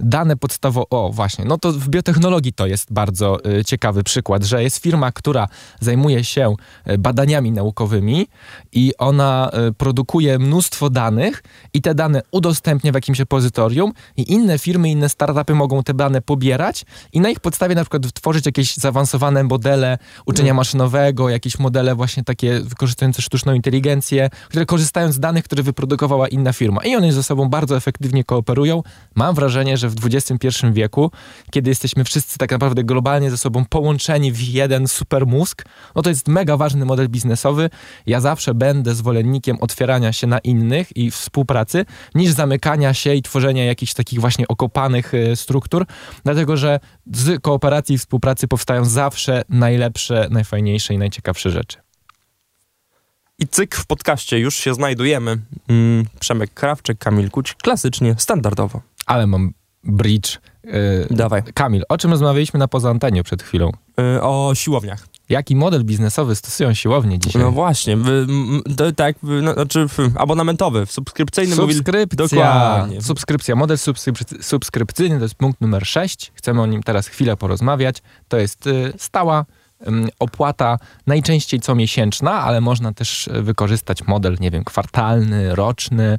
[0.00, 0.86] dane podstawowe.
[0.90, 1.44] O, właśnie.
[1.44, 5.48] No to w biotechnologii to jest bardzo ciekawy przykład, że jest firma, która
[5.80, 6.54] zajmuje się
[6.98, 8.26] badaniami naukowymi
[8.72, 11.42] i ona produkuje mnóstwo danych
[11.74, 15.94] i te dane udostępnia w jakimś repozytorium i inne firmy, inne inne startupy mogą te
[15.94, 20.56] dane pobierać i na ich podstawie na przykład tworzyć jakieś zaawansowane modele uczenia mm.
[20.56, 26.52] maszynowego, jakieś modele właśnie takie wykorzystujące sztuczną inteligencję, które korzystają z danych, które wyprodukowała inna
[26.52, 26.84] firma.
[26.84, 28.82] I one ze sobą bardzo efektywnie kooperują.
[29.14, 31.10] Mam wrażenie, że w XXI wieku,
[31.50, 35.64] kiedy jesteśmy wszyscy tak naprawdę globalnie ze sobą połączeni w jeden super mózg,
[35.94, 37.70] no to jest mega ważny model biznesowy.
[38.06, 43.64] Ja zawsze będę zwolennikiem otwierania się na innych i współpracy, niż zamykania się i tworzenia
[43.64, 45.86] jakichś takich właśnie okopanych Y, struktur,
[46.24, 46.80] dlatego że
[47.12, 51.78] z kooperacji i współpracy powstają zawsze najlepsze, najfajniejsze i najciekawsze rzeczy.
[53.38, 55.38] I cyk w podcaście już się znajdujemy.
[55.68, 58.80] Mm, Przemek Krawczyk, Kamil Kuć, klasycznie, standardowo.
[59.06, 59.52] Ale mam
[59.84, 60.38] bridge.
[60.64, 61.42] Yy, Dawaj.
[61.54, 63.72] Kamil, o czym rozmawialiśmy na poza antenie przed chwilą?
[63.98, 65.06] Yy, o siłowniach.
[65.28, 67.42] Jaki model biznesowy stosują siłownie dzisiaj?
[67.42, 67.96] No właśnie,
[68.76, 71.56] to, tak, no, znaczy abonamentowy, subskrypcyjny.
[71.56, 72.26] Subskrypcja.
[72.26, 73.02] Dokładnie.
[73.02, 73.56] Subskrypcja.
[73.56, 73.78] Model
[74.40, 76.32] subskrypcyjny to jest punkt numer 6.
[76.34, 78.02] Chcemy o nim teraz chwilę porozmawiać.
[78.28, 79.44] To jest y, stała
[80.18, 86.18] opłata najczęściej co miesięczna, ale można też wykorzystać model, nie wiem, kwartalny, roczny,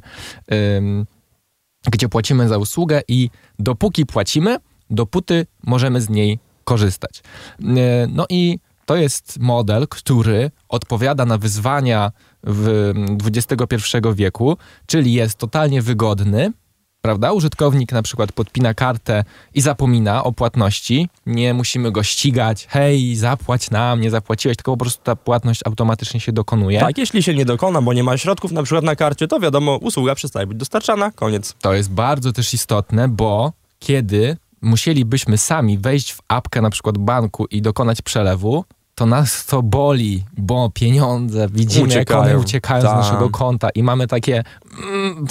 [1.90, 4.56] gdzie płacimy za usługę i dopóki płacimy,
[4.90, 7.22] dopóty możemy z niej korzystać.
[7.60, 7.64] Y,
[8.08, 12.92] no i to jest model, który odpowiada na wyzwania w
[13.24, 13.76] XXI
[14.14, 16.52] wieku, czyli jest totalnie wygodny,
[17.00, 17.32] prawda?
[17.32, 21.08] Użytkownik na przykład podpina kartę i zapomina o płatności.
[21.26, 22.66] Nie musimy go ścigać.
[22.70, 26.80] Hej, zapłać nam, nie zapłaciłeś, tylko po prostu ta płatność automatycznie się dokonuje.
[26.80, 29.76] Tak, jeśli się nie dokona, bo nie ma środków na przykład na karcie, to wiadomo,
[29.76, 31.54] usługa przestaje być dostarczana, koniec.
[31.60, 37.46] To jest bardzo też istotne, bo kiedy musielibyśmy sami wejść w apkę na przykład banku
[37.46, 38.64] i dokonać przelewu,
[38.96, 42.20] to nas to boli, bo pieniądze widzimy, uciekają.
[42.20, 43.02] jak one uciekają Ta.
[43.02, 44.44] z naszego konta i mamy takie
[44.82, 45.26] mm,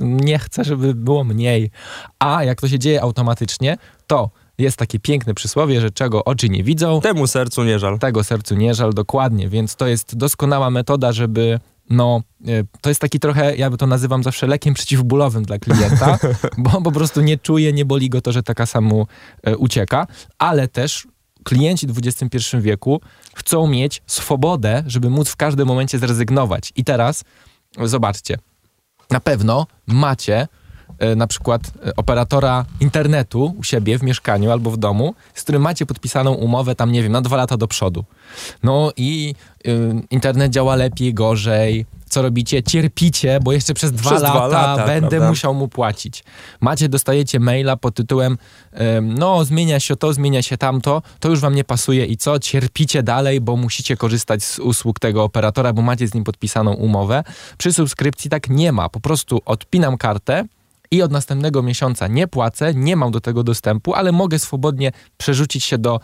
[0.00, 1.70] nie chcę, żeby było mniej.
[2.18, 6.64] A jak to się dzieje automatycznie, to jest takie piękne przysłowie, że czego oczy nie
[6.64, 7.98] widzą, temu sercu nie żal.
[7.98, 9.48] Tego sercu nie żal, dokładnie.
[9.48, 12.50] Więc to jest doskonała metoda, żeby no, e,
[12.80, 16.18] to jest taki trochę, ja to nazywam zawsze lekiem przeciwbólowym dla klienta,
[16.58, 19.06] bo po prostu nie czuje, nie boli go to, że taka samu
[19.42, 20.06] e, ucieka,
[20.38, 21.06] ale też
[21.44, 23.00] klienci w XXI wieku
[23.34, 26.72] chcą mieć swobodę, żeby móc w każdym momencie zrezygnować.
[26.76, 27.24] I teraz
[27.82, 28.38] zobaczcie,
[29.10, 30.48] na pewno macie
[30.98, 35.62] e, na przykład e, operatora internetu u siebie w mieszkaniu albo w domu, z którym
[35.62, 38.04] macie podpisaną umowę tam, nie wiem, na dwa lata do przodu.
[38.62, 39.34] No i
[39.66, 44.46] y, internet działa lepiej, gorzej, co robicie, cierpicie, bo jeszcze przez dwa, przez lata, dwa
[44.46, 45.28] lata, będę prawda?
[45.28, 46.24] musiał mu płacić.
[46.60, 48.38] Macie, dostajecie maila pod tytułem
[49.02, 52.38] no zmienia się to, zmienia się tamto, to już wam nie pasuje i co?
[52.38, 57.24] Cierpicie dalej, bo musicie korzystać z usług tego operatora, bo macie z nim podpisaną umowę.
[57.58, 58.88] Przy subskrypcji tak nie ma.
[58.88, 60.44] Po prostu odpinam kartę,
[60.90, 65.64] i od następnego miesiąca nie płacę, nie mam do tego dostępu, ale mogę swobodnie przerzucić
[65.64, 66.00] się do,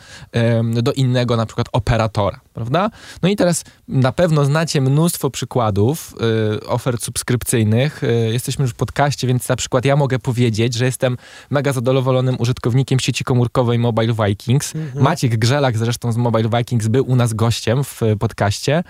[0.83, 2.91] do innego na przykład operatora, prawda?
[3.23, 6.15] No i teraz na pewno znacie mnóstwo przykładów
[6.61, 8.05] y, ofert subskrypcyjnych.
[8.05, 11.17] Y, jesteśmy już w podcaście, więc na przykład ja mogę powiedzieć, że jestem
[11.51, 14.77] mega zadowolonym użytkownikiem sieci komórkowej Mobile Vikings.
[14.77, 15.05] Mhm.
[15.05, 18.85] Maciek Grzelak zresztą z Mobile Vikings był u nas gościem w podcaście.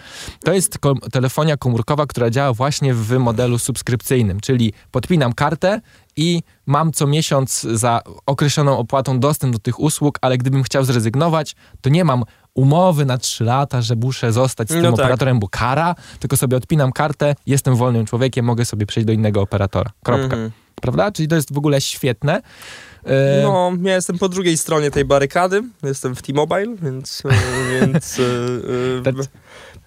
[0.45, 5.81] To jest kom telefonia komórkowa, która działa właśnie w modelu subskrypcyjnym, czyli podpinam kartę,
[6.21, 11.57] i mam co miesiąc za określoną opłatą dostęp do tych usług, ale gdybym chciał zrezygnować,
[11.81, 15.01] to nie mam umowy na 3 lata, że muszę zostać z tym no tak.
[15.01, 19.41] operatorem, bo kara, tylko sobie odpinam kartę, jestem wolnym człowiekiem, mogę sobie przejść do innego
[19.41, 19.91] operatora.
[20.03, 20.25] Kropka.
[20.25, 20.51] Mhm.
[20.75, 21.13] Prawda?
[21.13, 22.43] Czyli to jest w ogóle świetne.
[23.05, 25.63] E, no, ja jestem po drugiej stronie tej barykady.
[25.83, 27.31] Jestem w T-Mobile, więc, e,
[27.81, 29.03] więc yy,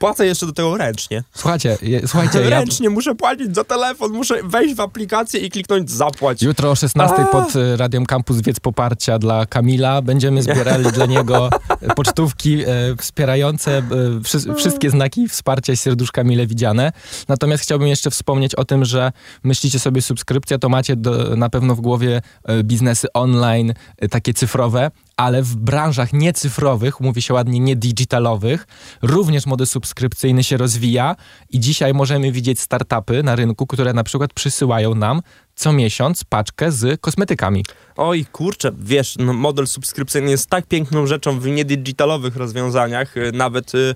[0.03, 1.23] płacę jeszcze do tego ręcznie.
[1.33, 2.49] Słuchajcie, je, słuchajcie.
[2.49, 2.89] ręcznie ja...
[2.89, 6.41] muszę płacić za telefon, muszę wejść w aplikację i kliknąć zapłać.
[6.41, 7.25] Jutro o 16 A.
[7.25, 11.49] pod Radiem Campus Wiec Poparcia dla Kamila będziemy zbierali dla niego
[11.95, 12.65] pocztówki e,
[12.97, 13.83] wspierające e,
[14.23, 16.91] wszy, wszystkie znaki wsparcia serduszka mile widziane.
[17.27, 19.11] Natomiast chciałbym jeszcze wspomnieć o tym, że
[19.43, 24.33] myślicie sobie subskrypcja, to macie do, na pewno w głowie e, biznesy online, e, takie
[24.33, 24.91] cyfrowe
[25.23, 28.67] ale w branżach niecyfrowych, mówi się ładnie niedigitalowych,
[29.01, 31.15] również model subskrypcyjny się rozwija
[31.49, 35.21] i dzisiaj możemy widzieć startupy na rynku, które na przykład przysyłają nam
[35.55, 37.63] co miesiąc paczkę z kosmetykami.
[37.97, 43.17] Oj, kurczę, wiesz, no, model subskrypcyjny jest tak piękną rzeczą w niedigitalowych rozwiązaniach.
[43.17, 43.95] Y, nawet y, y,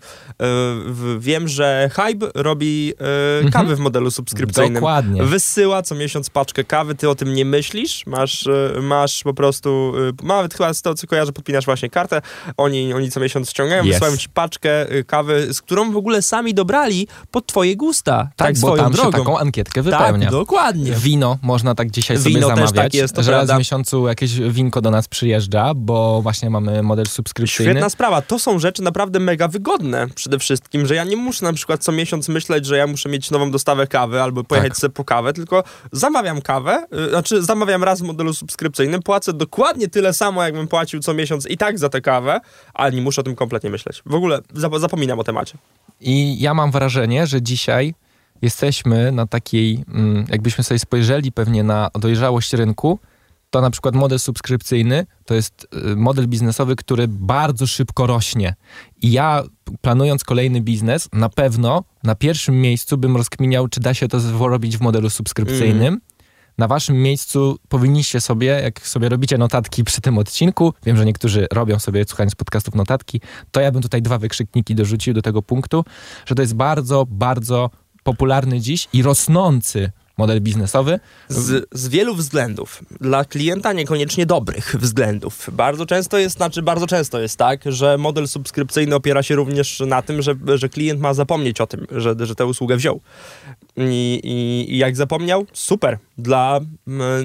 [1.20, 3.52] wiem, że Hype robi y, mhm.
[3.52, 4.74] kawy w modelu subskrypcyjnym.
[4.74, 5.24] Dokładnie.
[5.24, 9.94] Wysyła co miesiąc paczkę kawy, ty o tym nie myślisz, masz, y, masz po prostu,
[10.24, 12.22] y, nawet chyba z tego co kojarzę, podpinasz właśnie kartę,
[12.58, 13.90] oni, oni co miesiąc ściągają, yes.
[13.90, 18.18] wysyłają ci paczkę kawy, z którą w ogóle sami dobrali pod twoje gusta.
[18.36, 19.12] Tak, tak bo swoją tam drogą.
[19.12, 20.26] się taką ankietkę wypełnia.
[20.26, 20.92] Tak, dokładnie.
[20.92, 24.40] Wino można tak dzisiaj sobie Wino zamawiać, też tak jest, że raz w miesiącu jakieś
[24.40, 27.72] winko do nas przyjeżdża, bo właśnie mamy model subskrypcyjny.
[27.72, 28.22] Świetna sprawa.
[28.22, 31.92] To są rzeczy naprawdę mega wygodne przede wszystkim, że ja nie muszę na przykład co
[31.92, 34.78] miesiąc myśleć, że ja muszę mieć nową dostawę kawy albo pojechać tak.
[34.78, 39.88] sobie po kawę, tylko zamawiam kawę, yy, znaczy zamawiam raz w modelu subskrypcyjnym, płacę dokładnie
[39.88, 42.40] tyle samo, jakbym płacił co miesiąc i tak za tę kawę,
[42.74, 44.02] ale nie muszę o tym kompletnie myśleć.
[44.06, 44.40] W ogóle
[44.80, 45.58] zapominam o temacie.
[46.02, 47.94] I ja mam wrażenie, że dzisiaj
[48.42, 53.00] jesteśmy na takiej, mm, jakbyśmy sobie spojrzeli pewnie na dojrzałość rynku,
[53.50, 58.56] to na przykład model subskrypcyjny to jest y, model biznesowy, który bardzo szybko rośnie.
[59.02, 59.44] I ja
[59.82, 64.78] planując kolejny biznes, na pewno na pierwszym miejscu bym rozkminiał, czy da się to robić
[64.78, 65.88] w modelu subskrypcyjnym.
[65.88, 66.00] Mm.
[66.58, 71.48] Na waszym miejscu powinniście sobie, jak sobie robicie notatki przy tym odcinku, wiem, że niektórzy
[71.54, 73.22] robią sobie, słuchając podcastów, notatki,
[73.52, 75.86] to ja bym tutaj dwa wykrzykniki dorzucił do tego punktu,
[76.26, 77.70] że to jest bardzo, bardzo
[78.08, 81.00] popularny dziś i rosnący model biznesowy?
[81.30, 82.84] Z, z, wielu względów.
[83.02, 85.50] Dla klienta niekoniecznie dobrych względów.
[85.52, 90.02] Bardzo często jest, znaczy bardzo często jest tak, że model subskrypcyjny opiera się również na
[90.02, 93.02] tym, że, że klient ma zapomnieć o tym, że, że tę usługę wziął.
[93.78, 96.60] I, i, jak zapomniał, super, dla,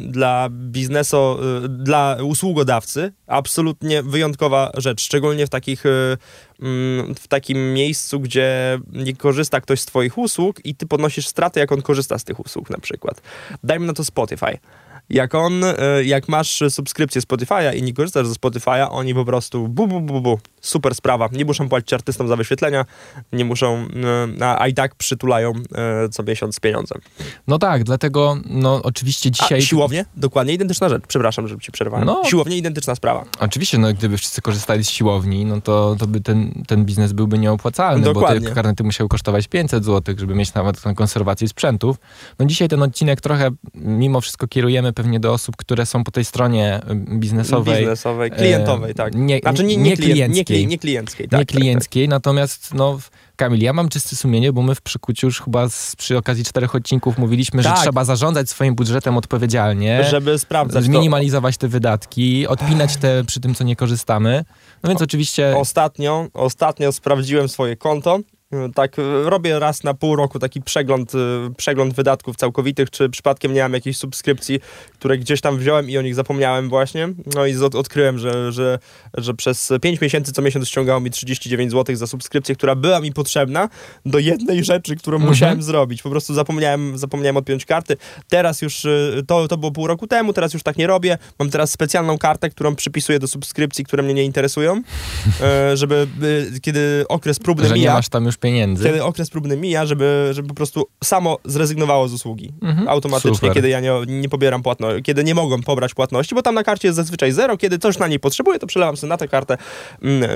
[0.01, 6.17] dla biznesu, y, dla usługodawcy absolutnie wyjątkowa rzecz, szczególnie w takich y,
[7.19, 11.73] w takim miejscu, gdzie nie korzysta ktoś z twoich usług i ty podnosisz straty, jak
[11.73, 13.23] on korzysta z tych usług na przykład.
[13.65, 14.59] Dajmy na to Spotify.
[15.13, 19.69] Jak on, e, jak masz subskrypcję Spotify'a i nie korzystasz ze Spotify'a, oni po prostu
[19.69, 21.29] bu, bu, bu, bu, super sprawa.
[21.33, 22.85] Nie muszą płacić artystom za wyświetlenia,
[23.33, 23.87] nie muszą,
[24.41, 26.95] e, a, i tak przytulają e, co miesiąc pieniądze.
[27.49, 29.59] No tak, dlatego no oczywiście dzisiaj...
[29.59, 30.05] A siłownie?
[30.17, 31.03] Dokładnie identyczna rzecz.
[31.09, 32.07] Przepraszam, żeby ci przerwałem.
[32.07, 33.25] No, siłownie identyczna sprawa.
[33.41, 37.39] Oczywiście, no gdyby wszyscy korzystali z siłowni, no to, to by ten, ten biznes byłby
[37.39, 38.41] nieopłacalny, Dokładnie.
[38.41, 41.97] bo te karnety musiały kosztować 500 zł, żeby mieć nawet konserwację sprzętów.
[42.39, 46.25] No dzisiaj ten odcinek trochę mimo wszystko kierujemy pewnie do osób, które są po tej
[46.25, 46.81] stronie
[47.19, 47.79] biznesowej.
[47.79, 49.15] Biznesowej, klientowej, tak.
[49.15, 50.61] Nie, znaczy nie, nie, nie klienckiej.
[50.61, 51.41] Nie, nie klienckiej, tak.
[51.41, 52.17] Nie klienckiej, tak, tak.
[52.17, 52.99] natomiast no,
[53.37, 56.75] Kamil, ja mam czyste sumienie, bo my w Przykuciu już chyba z, przy okazji czterech
[56.75, 57.77] odcinków mówiliśmy, tak.
[57.77, 60.05] że trzeba zarządzać swoim budżetem odpowiedzialnie.
[60.05, 61.61] Żeby sprawdzać Zminimalizować to.
[61.61, 64.45] te wydatki, odpinać te przy tym, co nie korzystamy.
[64.83, 65.57] No więc o, oczywiście...
[65.57, 68.21] Ostatnio, ostatnio sprawdziłem swoje konto
[68.75, 71.19] tak, robię raz na pół roku taki przegląd, y,
[71.57, 74.61] przegląd wydatków całkowitych, czy przypadkiem nie mam jakiejś subskrypcji,
[74.95, 77.09] które gdzieś tam wziąłem i o nich zapomniałem właśnie.
[77.35, 78.79] No i odkryłem, że, że,
[79.15, 83.13] że przez 5 miesięcy co miesiąc ściągało mi 39 zł za subskrypcję, która była mi
[83.13, 83.69] potrzebna
[84.07, 85.31] do jednej rzeczy, którą mhm.
[85.31, 86.03] musiałem zrobić.
[86.03, 87.97] Po prostu zapomniałem, zapomniałem odpiąć karty.
[88.29, 91.19] Teraz już, y, to, to było pół roku temu, teraz już tak nie robię.
[91.39, 94.83] Mam teraz specjalną kartę, którą przypisuję do subskrypcji, które mnie nie interesują,
[95.41, 96.07] e, żeby
[96.63, 97.91] kiedy okres próbny że mija...
[97.91, 98.85] nie masz tam już pieniędzy.
[98.85, 102.53] Kiedy okres próbny mija, żeby, żeby po prostu samo zrezygnowało z usługi.
[102.63, 102.89] Mhm.
[102.89, 103.55] Automatycznie, Super.
[103.55, 106.89] kiedy ja nie, nie pobieram płatności, kiedy nie mogą pobrać płatności, bo tam na karcie
[106.89, 109.59] jest zazwyczaj zero, kiedy coś na niej potrzebuję, to przelewam sobie na tę kartę
[110.03, 110.31] mm,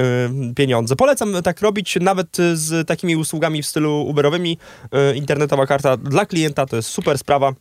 [0.51, 0.97] y, pieniądze.
[0.97, 4.59] Polecam tak robić nawet z takimi usługami w stylu Uberowymi.
[5.13, 7.53] Y, internetowa karta dla klienta to jest super sprawa,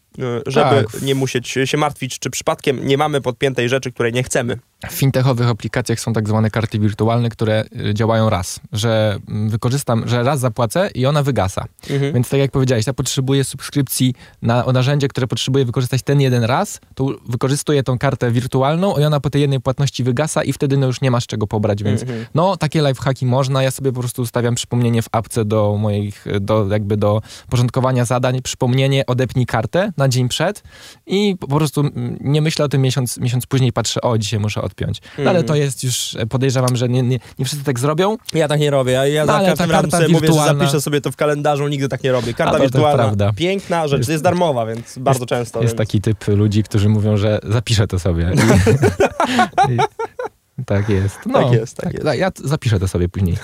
[0.47, 1.01] żeby tak.
[1.01, 4.59] nie musieć się martwić, czy przypadkiem nie mamy podpiętej rzeczy, której nie chcemy.
[4.89, 10.07] W fintechowych aplikacjach są tak zwane karty wirtualne, które y, działają raz, że mm, wykorzystam,
[10.07, 11.65] że raz zapłacę i ona wygasa.
[11.89, 12.13] Mhm.
[12.13, 16.79] Więc tak jak powiedziałeś, ja potrzebuję subskrypcji na narzędzie, które potrzebuję wykorzystać ten jeden raz,
[16.95, 20.87] to wykorzystuję tą kartę wirtualną i ona po tej jednej płatności wygasa i wtedy no
[20.87, 22.25] już nie masz czego pobrać, więc mhm.
[22.35, 26.67] no takie lifehacki można, ja sobie po prostu ustawiam przypomnienie w apce do moich, do
[26.67, 30.63] jakby do porządkowania zadań, przypomnienie odepnij kartę na dzień przed
[31.05, 34.61] i po prostu mm, nie myślę o tym miesiąc, miesiąc później patrzę, o dzisiaj muszę
[34.61, 35.01] odpiąć.
[35.17, 35.61] No, ale to mhm.
[35.61, 38.17] jest już, e, podejrzewam, że nie, nie, nie wszyscy tak zrobią.
[38.33, 38.91] Ja tak nie robię.
[38.91, 40.33] Ja, ja no, za każdym razem sobie wirtualna...
[40.35, 42.33] mówię, że zapiszę sobie to w kalendarzu, nigdy tak nie robię.
[42.33, 45.61] Karta wirtualna, piękna rzecz, jest, jest darmowa, więc jest, bardzo często.
[45.61, 45.87] Jest więc...
[45.87, 48.31] taki typ ludzi, którzy mówią, że zapiszę to sobie.
[49.69, 51.19] I, i, tak jest.
[51.25, 52.19] No, tak jest, tak, tak jest.
[52.19, 53.37] Ja zapiszę to sobie później.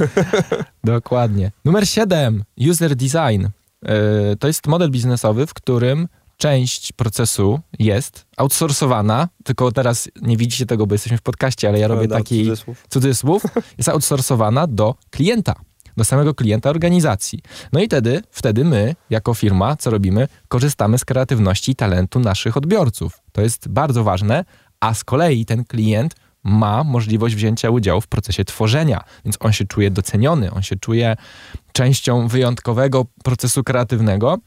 [0.84, 1.52] Dokładnie.
[1.66, 2.44] Numer 7.
[2.70, 3.46] User design.
[3.82, 3.90] Yy,
[4.40, 6.08] to jest model biznesowy, w którym
[6.42, 11.88] część procesu jest outsourcowana, tylko teraz nie widzicie tego, bo jesteśmy w podcaście, ale ja
[11.88, 12.86] robię taki cudzysłów.
[12.90, 13.44] cudzysłów,
[13.78, 15.56] jest outsourcowana do klienta
[15.98, 17.40] do samego klienta organizacji.
[17.74, 20.28] No i wtedy, wtedy my, jako firma, co robimy?
[20.48, 23.20] Korzystamy z kreatywności i talentu naszych odbiorców.
[23.32, 24.46] To jest bardzo ważne,
[24.80, 29.66] a z kolei ten klient ma możliwość wzięcia udziału w procesie tworzenia, więc on się
[29.66, 31.16] czuje doceniony, on się czuje
[31.72, 34.38] częścią wyjątkowego procesu kreatywnego,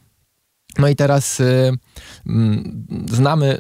[0.79, 1.73] no i teraz y,
[2.27, 3.59] mm, znamy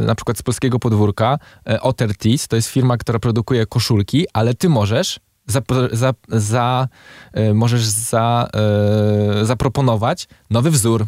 [0.00, 1.38] y, na przykład z polskiego podwórka
[1.70, 6.88] y, Otertis, to jest firma, która produkuje koszulki, ale ty możesz za, za, za
[7.38, 8.48] y, możesz za,
[9.42, 11.06] y, zaproponować nowy wzór,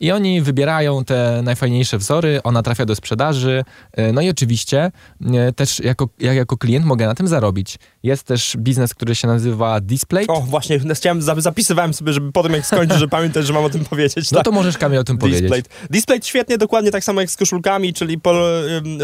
[0.00, 4.92] i oni wybierają te najfajniejsze wzory, ona trafia do sprzedaży, e, no i oczywiście
[5.34, 7.78] e, też jako, ja jako klient mogę na tym zarobić.
[8.02, 10.26] Jest też biznes, który się nazywa Display.
[10.28, 13.84] O, właśnie, chciałem, zapisywałem sobie, żeby potem jak skończysz, że pamiętać, że mam o tym
[13.84, 14.30] powiedzieć.
[14.30, 14.44] No tak?
[14.44, 15.48] to możesz Kamil o tym Display.
[15.48, 15.66] powiedzieć.
[15.90, 18.36] Display świetnie, dokładnie tak samo jak z koszulkami, czyli pol,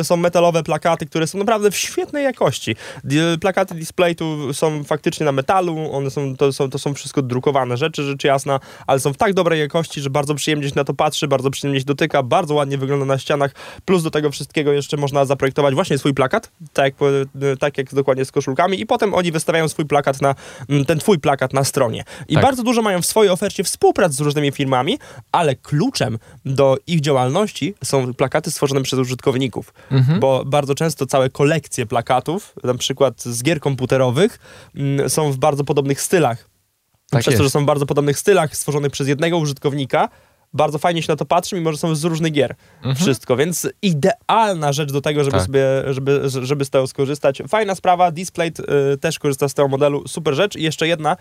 [0.02, 2.76] są metalowe plakaty, które są naprawdę w świetnej jakości.
[3.40, 7.76] Plakaty Display tu są faktycznie na metalu, one są, to, są, to są wszystko drukowane
[7.76, 10.94] rzeczy, rzecz jasna, ale są w tak dobrej jakości, że bardzo przyjemnie się na to
[10.94, 14.96] patrzy, bardzo przyjemnie się dotyka, bardzo ładnie wygląda na ścianach, plus do tego wszystkiego jeszcze
[14.96, 16.94] można zaprojektować właśnie swój plakat, tak jak,
[17.52, 20.34] e, tak jak dokładnie z koszulkami i potem oni wystawiają swój plakat na,
[20.68, 22.04] mm, ten twój plakat na stronie.
[22.28, 22.42] I tak.
[22.42, 24.98] bardzo dużo mają w swojej ofercie współprac z różnymi firmami,
[25.32, 30.20] ale kluczem do ich działalności są plakaty stworzone przez użytkowników, mhm.
[30.20, 34.38] bo bardzo często całe kolekcje plakatów, na przykład z gier komputerowych,
[34.74, 36.48] mm, są w bardzo podobnych stylach.
[37.10, 37.38] Tak przez jest.
[37.38, 40.08] to, że są w bardzo podobnych stylach stworzonych przez jednego użytkownika,
[40.56, 42.96] bardzo fajnie się na to patrzy, mimo że są z różnych gier mhm.
[42.96, 45.46] wszystko, więc idealna rzecz do tego, żeby tak.
[45.46, 47.42] sobie, żeby, żeby z tego skorzystać.
[47.48, 48.52] Fajna sprawa, Display
[48.92, 50.56] y, też korzysta z tego modelu, super rzecz.
[50.56, 51.16] I jeszcze jedna,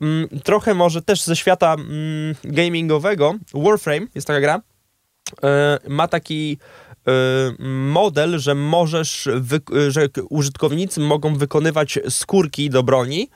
[0.00, 4.60] mm, trochę może też ze świata mm, gamingowego, Warframe jest taka gra,
[5.88, 6.58] ma taki
[7.68, 9.28] model, że możesz,
[9.88, 13.28] że użytkownicy mogą wykonywać skórki do broni,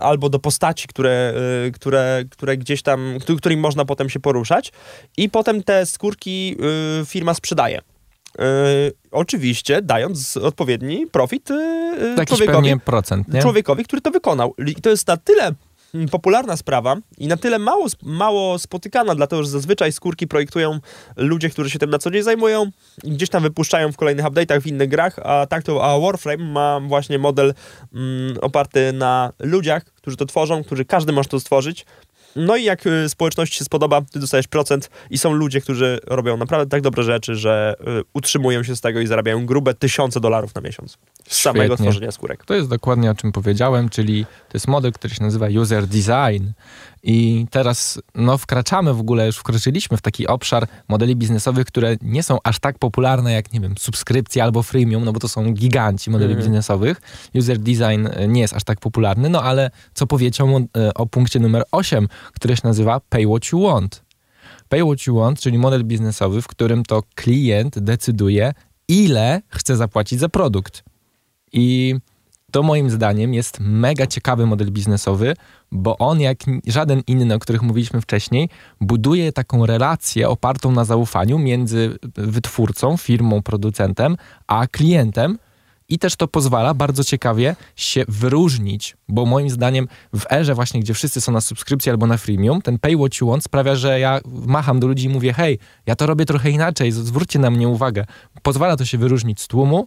[0.00, 1.34] albo do postaci, które,
[1.74, 4.72] które, które gdzieś tam, którym można potem się poruszać
[5.16, 6.56] i potem te skórki
[7.06, 7.80] firma sprzedaje.
[9.10, 11.48] oczywiście dając odpowiedni profit
[12.26, 13.42] człowiekowi, procent, nie?
[13.42, 14.54] człowiekowi, który to wykonał.
[14.66, 15.54] I to jest na tyle
[16.10, 20.80] popularna sprawa i na tyle mało, mało spotykana, dlatego że zazwyczaj skórki projektują
[21.16, 22.70] ludzie, którzy się tym na co dzień zajmują
[23.04, 26.44] i gdzieś tam wypuszczają w kolejnych update'ach w innych grach, a tak to a Warframe
[26.44, 27.54] ma właśnie model
[27.94, 31.86] mm, oparty na ludziach, którzy to tworzą, którzy każdy może to stworzyć
[32.36, 36.36] no i jak y, społeczności się spodoba, ty dostajesz procent i są ludzie, którzy robią
[36.36, 40.54] naprawdę tak dobre rzeczy, że y, utrzymują się z tego i zarabiają grube tysiące dolarów
[40.54, 40.98] na miesiąc.
[41.28, 42.44] Z samego tworzenia skórek.
[42.44, 46.44] To jest dokładnie o czym powiedziałem, czyli to jest model, który się nazywa user design.
[47.02, 52.22] I teraz no, wkraczamy w ogóle, już wkroczyliśmy w taki obszar modeli biznesowych, które nie
[52.22, 56.10] są aż tak popularne jak, nie wiem, subskrypcja albo freemium, no bo to są giganci
[56.10, 56.44] modeli mm.
[56.44, 57.00] biznesowych.
[57.34, 61.06] User design e, nie jest aż tak popularny, no ale co powiecie o, e, o
[61.06, 64.02] punkcie numer 8, który się nazywa Pay What You Want.
[64.68, 68.52] Pay What You Want, czyli model biznesowy, w którym to klient decyduje,
[68.88, 70.84] ile chce zapłacić za produkt.
[71.52, 71.94] I
[72.50, 75.34] to moim zdaniem jest mega ciekawy model biznesowy,
[75.72, 78.48] bo on, jak żaden inny, o których mówiliśmy wcześniej,
[78.80, 85.38] buduje taką relację opartą na zaufaniu między wytwórcą, firmą, producentem, a klientem
[85.90, 90.94] i też to pozwala bardzo ciekawie się wyróżnić, bo moim zdaniem w erze właśnie, gdzie
[90.94, 94.20] wszyscy są na subskrypcji albo na freemium, ten pay what you want sprawia, że ja
[94.46, 98.04] macham do ludzi i mówię, hej, ja to robię trochę inaczej, zwróćcie na mnie uwagę.
[98.42, 99.86] Pozwala to się wyróżnić z tłumu.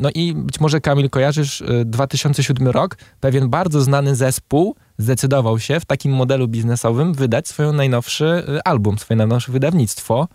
[0.00, 5.80] No i być może Kamil kojarzysz 2007 y, rok, pewien bardzo znany zespół zdecydował się
[5.80, 10.28] w takim modelu biznesowym wydać swoją najnowszy y, album, swoje najnowsze wydawnictwo.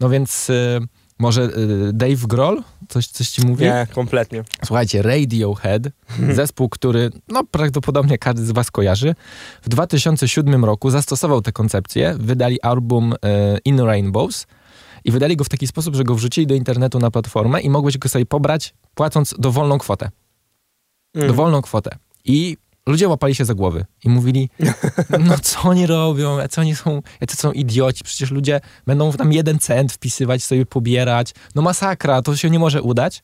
[0.00, 0.80] No więc y,
[1.18, 2.62] może y, Dave Grohl?
[2.88, 3.64] Coś, coś ci mówi?
[3.64, 4.44] Nie, kompletnie.
[4.64, 5.82] Słuchajcie, Radiohead,
[6.32, 9.14] zespół, który no, prawdopodobnie każdy z was kojarzy,
[9.62, 13.16] w 2007 roku zastosował tę koncepcję, wydali album y,
[13.64, 14.46] In Rainbows
[15.04, 17.98] i wydali go w taki sposób, że go wrzucili do internetu na platformę i mogłeś
[17.98, 20.10] go sobie pobrać płacąc dowolną kwotę.
[21.14, 21.28] Mm.
[21.28, 21.90] Dowolną kwotę.
[22.24, 24.50] I ludzie łapali się za głowy i mówili,
[25.18, 29.58] no co oni robią, co oni są, jacy są idioci, przecież ludzie będą tam jeden
[29.58, 33.22] cent wpisywać, sobie pobierać, no masakra, to się nie może udać.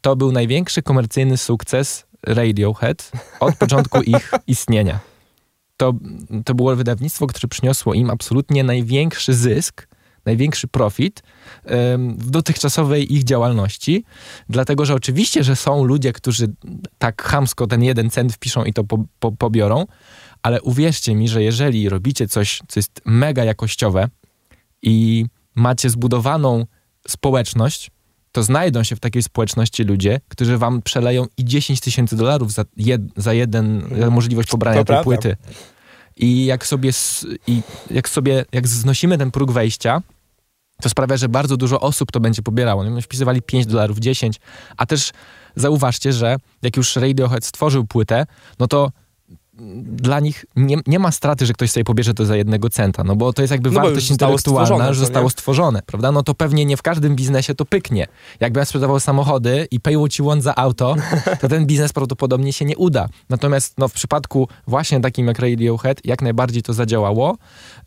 [0.00, 5.00] To był największy komercyjny sukces Radiohead od początku ich istnienia.
[5.76, 5.92] To,
[6.44, 9.88] to było wydawnictwo, które przyniosło im absolutnie największy zysk
[10.24, 11.22] największy profit
[12.18, 14.04] w dotychczasowej ich działalności,
[14.48, 16.52] dlatego że oczywiście, że są ludzie, którzy
[16.98, 19.86] tak chamsko ten jeden cent wpiszą i to po, po, pobiorą,
[20.42, 24.08] ale uwierzcie mi, że jeżeli robicie coś, co jest mega jakościowe
[24.82, 26.66] i macie zbudowaną
[27.08, 27.90] społeczność,
[28.32, 32.64] to znajdą się w takiej społeczności ludzie, którzy wam przeleją i 10 tysięcy dolarów za,
[32.76, 35.04] jed, za jeden za możliwość pobrania to tej prawda.
[35.04, 35.36] płyty.
[36.16, 36.90] I jak sobie,
[37.46, 40.02] i jak sobie, jak znosimy ten próg wejścia,
[40.82, 42.84] to sprawia, że bardzo dużo osób to będzie pobierało.
[42.84, 43.02] Nie?
[43.02, 44.40] Wpisywali 5 dolarów, 10,
[44.76, 45.10] a też
[45.56, 48.26] zauważcie, że jak już Radiohead stworzył płytę,
[48.58, 48.90] no to
[49.84, 53.16] dla nich nie, nie ma straty, że ktoś sobie pobierze to za jednego centa, no
[53.16, 56.12] bo to jest jakby no wartość intelektualna, że zostało stworzone, prawda?
[56.12, 58.06] No to pewnie nie w każdym biznesie to pyknie.
[58.40, 60.96] Jakbym ja sprzedawał samochody i pay what you want za auto,
[61.40, 63.08] to ten biznes prawdopodobnie się nie uda.
[63.28, 67.36] Natomiast no, w przypadku właśnie takim jak Radiohead, jak najbardziej to zadziałało.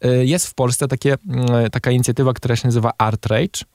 [0.05, 3.65] Y, jest w Polsce takie, y, taka inicjatywa, która się nazywa Art Rage,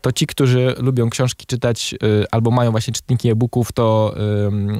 [0.00, 4.14] to ci, którzy lubią książki czytać y, albo mają właśnie czytniki e-booków, to,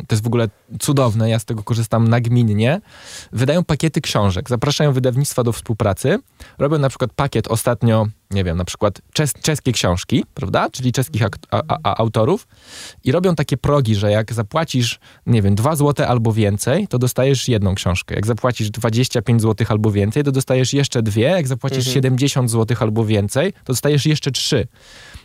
[0.09, 0.49] to jest w ogóle
[0.81, 2.81] cudowne, ja z tego korzystam nagminnie.
[3.33, 6.19] Wydają pakiety książek, zapraszają wydawnictwa do współpracy,
[6.59, 11.23] robią na przykład pakiet ostatnio, nie wiem, na przykład czes czeskie książki, prawda, czyli czeskich
[11.83, 12.47] autorów
[13.05, 17.49] i robią takie progi, że jak zapłacisz, nie wiem, 2 zł albo więcej, to dostajesz
[17.49, 18.15] jedną książkę.
[18.15, 21.23] Jak zapłacisz 25 zł albo więcej, to dostajesz jeszcze dwie.
[21.23, 21.95] Jak zapłacisz mhm.
[21.95, 24.67] 70 zł albo więcej, to dostajesz jeszcze trzy.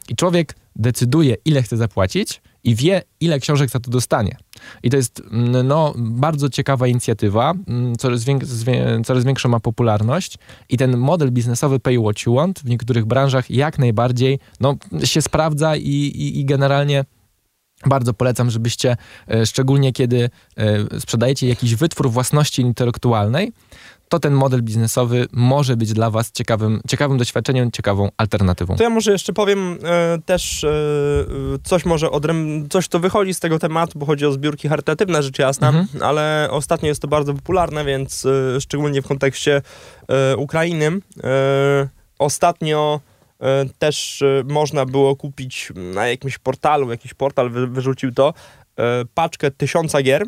[0.09, 4.37] I człowiek decyduje, ile chce zapłacić i wie, ile książek za to dostanie.
[4.83, 8.37] I to jest mm, no, bardzo ciekawa inicjatywa, mm, coraz, wiek,
[9.05, 10.37] coraz większą ma popularność
[10.69, 15.21] i ten model biznesowy pay what you want w niektórych branżach jak najbardziej no, się
[15.21, 17.05] sprawdza i, i, i generalnie
[17.85, 18.97] bardzo polecam, żebyście,
[19.31, 23.51] e, szczególnie kiedy e, sprzedajecie jakiś wytwór własności intelektualnej,
[24.11, 28.75] to ten model biznesowy może być dla Was ciekawym, ciekawym doświadczeniem, ciekawą alternatywą.
[28.75, 30.69] To ja może jeszcze powiem e, też e,
[31.63, 35.39] coś może odręb, coś, co wychodzi z tego tematu, bo chodzi o zbiórki charytatywne, rzecz
[35.39, 35.87] jasna, mhm.
[36.03, 39.61] ale ostatnio jest to bardzo popularne, więc e, szczególnie w kontekście
[40.37, 40.91] Ukrainy.
[42.19, 42.99] Ostatnio
[43.79, 48.33] też można było kupić na jakimś portalu, jakiś portal wy, wyrzucił to,
[49.13, 50.23] paczkę tysiąca gier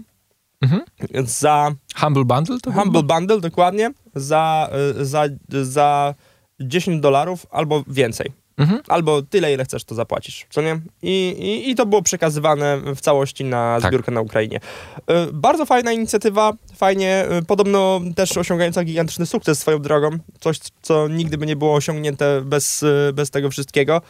[0.64, 0.82] Mhm.
[1.26, 3.16] za Humble Bundle to Humble chyba?
[3.16, 5.24] Bundle, dokładnie, za, y, za,
[5.64, 6.14] za
[6.60, 8.32] 10 dolarów albo więcej.
[8.58, 8.82] Mhm.
[8.88, 10.80] Albo tyle, ile chcesz, to zapłacisz, co nie?
[11.02, 13.92] I, i, i to było przekazywane w całości na Tak.
[13.92, 14.58] zbiórkę na Ukrainie.
[14.58, 16.54] Y, bardzo fajna inicjatywa,
[16.84, 20.10] fajnie, y, podobno też osiągająca gigantyczny sukces swoją drogą,
[20.40, 24.02] coś, co nigdy by nie było osiągnięte bez, y, bez tego wszystkiego.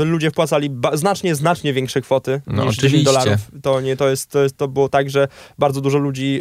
[0.00, 3.04] Y, ludzie wpłacali znacznie, znacznie większe kwoty No, niż 10 oczywiście.
[3.04, 3.40] dolarów.
[3.62, 6.40] To, nie, to, jest, to, jest, to było tak, że bardzo dużo ludzi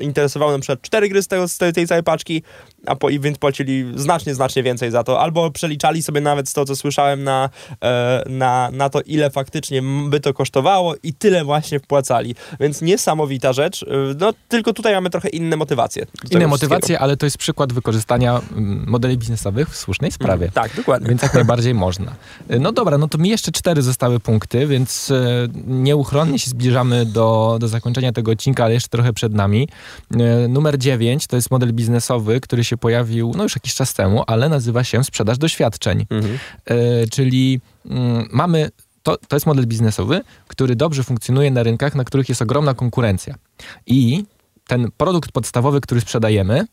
[0.00, 2.42] y, interesowało na przykład cztery gry z, tego, z tej, tej całej paczki,
[2.86, 5.20] a po, i więc płacili znacznie, znacznie więcej za to.
[5.20, 7.50] Albo przeliczali sobie nawet z to, co słyszałem, na,
[7.84, 12.34] e, na, na to, ile faktycznie by to kosztowało i tyle właśnie wpłacali.
[12.60, 13.84] Więc niesamowita rzecz.
[14.20, 16.06] No, tylko tutaj mamy trochę inne motywacje.
[16.30, 20.42] Inne motywacje, ale to jest przykład wykorzystania mm, modeli biznesowych w słusznej sprawie.
[20.44, 21.08] Mm, Tak, dokładnie.
[21.08, 22.14] Więc jak najbardziej można.
[22.60, 27.56] No dobra, no to mi jeszcze cztery zostały punkty, więc e, nieuchronnie się zbliżamy do,
[27.60, 29.68] do zakończenia tego odcinka, ale jeszcze trochę przed nami.
[30.14, 34.24] E, Numer dziewięć to jest model biznesowy, który się pojawił no już jakiś czas temu,
[34.26, 36.06] ale nazywa się sprzedaż doświadczeń.
[36.10, 36.38] Mhm.
[36.64, 38.70] E, czyli mm, mamy,
[39.02, 43.34] to, to jest model biznesowy, który dobrze funkcjonuje na rynkach, na których jest ogromna konkurencja.
[43.86, 44.24] I
[44.68, 46.66] ten produkt podstawowy, który sprzedajemy,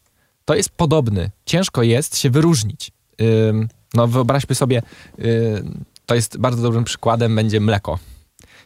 [0.46, 1.32] to jest podobny.
[1.46, 2.92] Ciężko jest się wyróżnić.
[3.94, 4.82] No wyobraźmy sobie,
[6.06, 8.00] to jest bardzo dobrym przykładem, będzie mleko.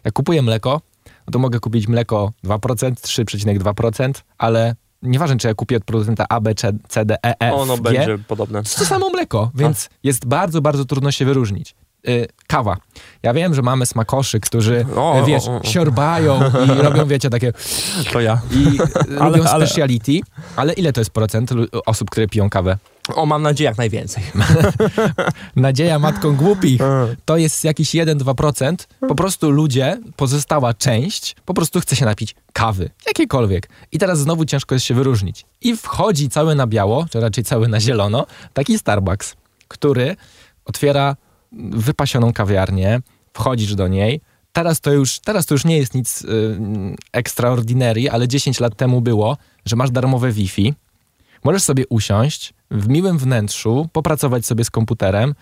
[0.04, 5.78] Jak kupuję mleko, no to mogę kupić mleko 2%, 3,2%, ale nieważne, czy ja kupię
[5.78, 6.56] od producenta A, B,
[6.88, 8.64] C, D, E, F, Ono G, będzie podobne.
[8.64, 11.76] to samo mleko, więc jest bardzo, bardzo trudno się wyróżnić.
[12.08, 12.78] Y, kawa.
[13.24, 15.64] Ja wiem, że mamy smakoszy, którzy, O, e, wiesz, o, o.
[15.64, 17.54] siorbają i robią, wiecie, takie
[18.14, 18.42] To ja.
[18.52, 18.80] i
[19.20, 20.20] Ale- robią ale- speciality,
[20.56, 21.50] ale ile to jest procent
[21.86, 22.78] osób, które piją kawę?
[23.16, 24.24] O, mam nadzieję jak najwięcej.
[25.56, 26.82] Nadzieja matką głupich
[27.26, 28.76] to jest jakiś 1-2%.
[29.08, 33.70] Po prostu ludzie, pozostała część, po prostu chce się napić kawy, jakiejkolwiek.
[33.92, 35.46] I teraz znowu ciężko jest się wyróżnić.
[35.62, 39.36] I wchodzi cały na biało, czy raczej cały na zielono, taki Starbucks,
[39.68, 40.16] który
[40.66, 41.16] otwiera
[41.72, 43.02] wypasioną kawiarnię,
[43.34, 44.22] wchodzisz do niej.
[44.54, 49.38] Teraz to już, teraz to już nie jest nic y, ale 10 lat temu było,
[49.66, 50.74] że masz darmowe Wi-Fi,
[51.44, 55.36] Możesz sobie usiąść w miłym wnętrzu, popracować sobie z komputerem.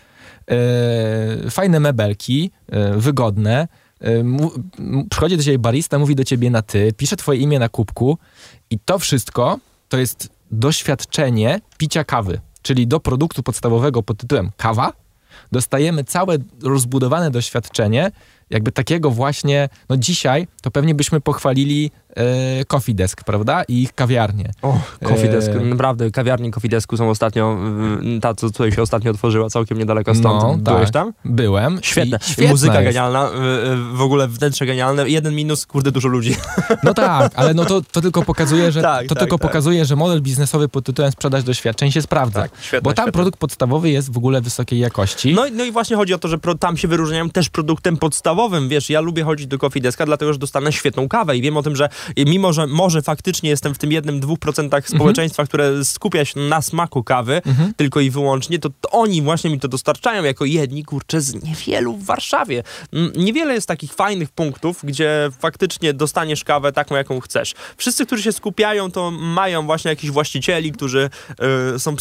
[0.51, 3.67] e, fajne mebelki, e, wygodne.
[3.99, 4.49] M-
[5.09, 8.17] przychodzi do ciebie barista, mówi do ciebie na ty, pisze twoje imię na kubku
[8.69, 12.39] i to wszystko to jest doświadczenie picia kawy.
[12.61, 14.93] Czyli do produktu podstawowego pod tytułem kawa
[15.51, 18.11] dostajemy całe rozbudowane doświadczenie,
[18.49, 23.63] jakby takiego właśnie, no dzisiaj to pewnie byśmy pochwalili e, Coffee Desk, prawda?
[23.67, 24.51] I ich kawiarnię.
[24.61, 25.65] O, Coffee Desk, Eee.
[25.65, 27.57] naprawdę, kawiarnie Coffee Desku są ostatnio,
[28.21, 30.43] ta co tutaj się ostatnio otworzyła całkiem niedaleko stąd.
[30.43, 30.91] No, Byłeś tak.
[30.93, 31.13] tam?
[31.25, 31.79] Byłem.
[31.81, 32.19] Świetne.
[32.37, 32.85] I Muzyka jest.
[32.85, 33.29] genialna,
[33.93, 35.09] w ogóle wnętrze genialne.
[35.09, 36.35] Jeden minus, kurde, dużo ludzi.
[36.83, 39.47] No tak, ale no to, to tylko pokazuje, że Tak, to tak, tylko tak.
[39.47, 42.41] pokazuje, że model biznesowy pod tytułem sprzedaż doświadczeń się sprawdza.
[42.41, 43.11] Tak, świetne, bo tam świetne.
[43.11, 45.33] produkt podstawowy jest w ogóle wysokiej jakości.
[45.33, 47.97] No, i- no i właśnie chodzi o to, że pro, tam się wyróżniają też produktem
[47.97, 48.69] podstawowym.
[48.69, 51.63] Wiesz, ja lubię chodzić do Coffee Deska, dlatego że dostanę świetną kawę i wiem o
[51.63, 54.97] tym, że mimo, że może faktycznie jestem w tym jednym, dwóch procentach Mhm.
[54.99, 57.41] społeczeństwa, które skupia się na smaku kawy,
[57.77, 61.93] tylko i wyłącznie, to, to oni właśnie mi to dostarczają jako jedni, kurczę, z niewielu
[61.93, 62.63] w Warszawie.
[63.15, 67.53] Niewiele jest takich fajnych punktów, gdzie faktycznie dostaniesz kawę taką, jaką chcesz.
[67.77, 71.09] Wszyscy, którzy się skupiają, to mają właśnie jakichś właścicieli, którzy
[71.75, 71.95] y, są,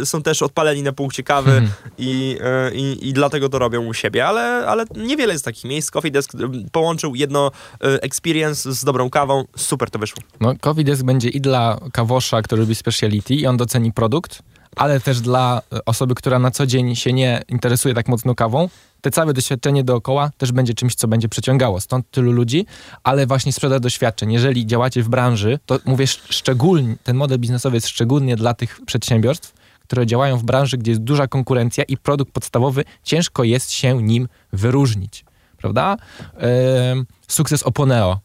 [0.00, 1.68] y, są też odpaleni na punkcie kawy Mhm.
[1.98, 2.38] i,
[2.72, 5.90] y, i, i dlatego to robią u siebie, ale, ale niewiele jest takich miejsc.
[5.90, 6.38] Coffee Desk y,
[6.72, 10.22] połączył jedno y, experience z dobrą kawą, super to wyszło.
[10.40, 14.42] No, Desk będzie i dla kawosza, który lubi speciality i on doceni produkt,
[14.76, 18.68] ale też dla e, osoby, która na co dzień się nie interesuje tak mocno kawą,
[19.00, 21.80] te całe doświadczenie dookoła też będzie czymś, co będzie przyciągało.
[21.80, 22.66] Stąd tylu ludzi,
[23.02, 24.32] ale właśnie sprzedaż doświadczeń.
[24.32, 28.80] Jeżeli działacie w branży, to mówię sz- szczególnie, ten model biznesowy jest szczególnie dla tych
[28.86, 34.02] przedsiębiorstw, które działają w branży, gdzie jest duża konkurencja i produkt podstawowy, ciężko jest się
[34.02, 35.24] nim wyróżnić.
[35.56, 35.96] Prawda?
[36.36, 38.20] Ehm, sukces Oponeo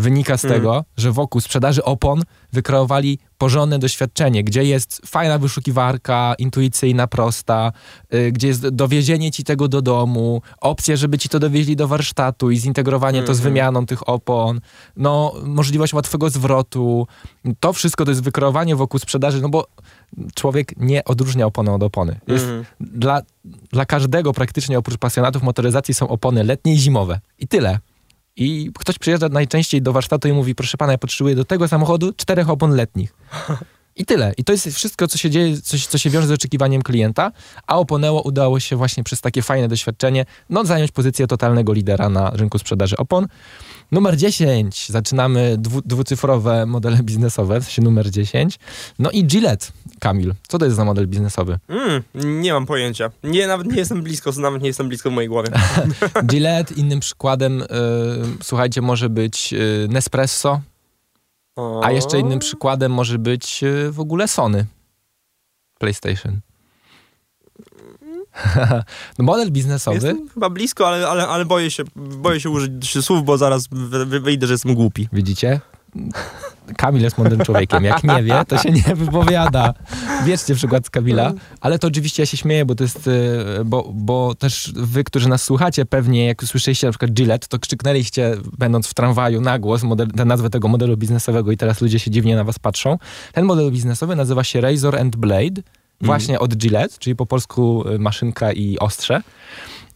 [0.00, 2.22] wynika z tego, że wokół sprzedaży opon
[2.52, 7.72] wykreowali porządne doświadczenie, gdzie jest fajna wyszukiwarka, intuicyjna, prosta,
[8.14, 12.50] y, gdzie jest dowiezienie ci tego do domu, opcja, żeby ci to dowieźli do warsztatu
[12.50, 14.60] i zintegrowanie to z wymianą tych opon,
[14.96, 17.06] no możliwość łatwego zwrotu.
[17.60, 19.66] To wszystko to jest wykreowanie wokół sprzedaży, no bo
[20.34, 22.20] człowiek nie odróżnia opony od opony.
[22.26, 22.46] Jest
[22.80, 23.22] dla,
[23.72, 27.20] dla każdego praktycznie oprócz pasjonatów motoryzacji są opony letnie i zimowe.
[27.38, 27.78] I tyle.
[28.40, 32.12] I ktoś przyjeżdża najczęściej do warsztatu i mówi, proszę pana, ja potrzebuję do tego samochodu
[32.12, 33.14] czterech opon letnich.
[33.96, 34.32] I tyle.
[34.36, 37.32] I to jest wszystko, co się dzieje, co, co się wiąże z oczekiwaniem klienta,
[37.66, 42.30] a Oponeo udało się właśnie przez takie fajne doświadczenie no, zająć pozycję totalnego lidera na
[42.30, 43.26] rynku sprzedaży opon.
[43.92, 44.88] Numer 10.
[44.88, 48.58] Zaczynamy dwu, dwucyfrowe modele biznesowe, w sensie numer 10.
[48.98, 49.66] No i Gillette,
[50.00, 50.34] Kamil.
[50.48, 51.58] Co to jest za model biznesowy?
[51.68, 52.02] Mm,
[52.42, 53.10] nie mam pojęcia.
[53.24, 55.48] Nie, nawet nie jestem blisko, nawet nie jestem blisko w mojej głowie.
[56.30, 57.66] Gillette, innym przykładem, y,
[58.42, 60.60] słuchajcie, może być y, Nespresso,
[61.56, 61.84] o.
[61.84, 64.66] a jeszcze innym przykładem może być y, w ogóle Sony
[65.78, 66.40] PlayStation.
[69.18, 69.94] no model biznesowy.
[69.94, 73.68] Jestem chyba blisko, ale, ale, ale boję, się, boję się użyć słów, bo zaraz
[74.06, 75.08] wyjdę, że jestem głupi.
[75.12, 75.60] Widzicie?
[76.76, 77.84] Kamil jest mądrym człowiekiem.
[77.84, 79.74] Jak nie wie, to się nie wypowiada.
[80.24, 81.32] Wierzcie przykład z Kamila.
[81.60, 85.28] Ale to oczywiście ja się śmieję, bo to jest, e, bo, bo też wy, którzy
[85.28, 89.82] nas słuchacie, pewnie jak usłyszeliście na przykład Gillette, to krzyknęliście, będąc w tramwaju na głos,
[89.82, 92.98] model, nazwę tego modelu biznesowego i teraz ludzie się dziwnie na was patrzą.
[93.32, 95.62] Ten model biznesowy nazywa się Razor and Blade
[96.00, 99.22] właśnie od Gillette, czyli po polsku y, maszynka i ostrze.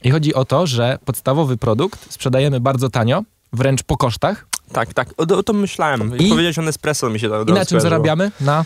[0.05, 3.22] I chodzi o to, że podstawowy produkt sprzedajemy bardzo tanio,
[3.53, 4.47] wręcz po kosztach.
[4.73, 6.19] Tak, tak, o, o to myślałem.
[6.19, 8.31] I powiedziałeś o Nespresso mi się to I na czym zarabiamy?
[8.41, 8.65] Na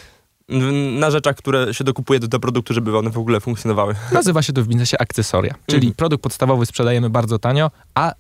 [0.99, 3.95] na rzeczach, które się dokupuje do, do produktu, żeby one w ogóle funkcjonowały.
[4.13, 5.95] Nazywa się to w biznesie akcesoria, czyli mm.
[5.95, 8.15] produkt podstawowy sprzedajemy bardzo tanio, a y,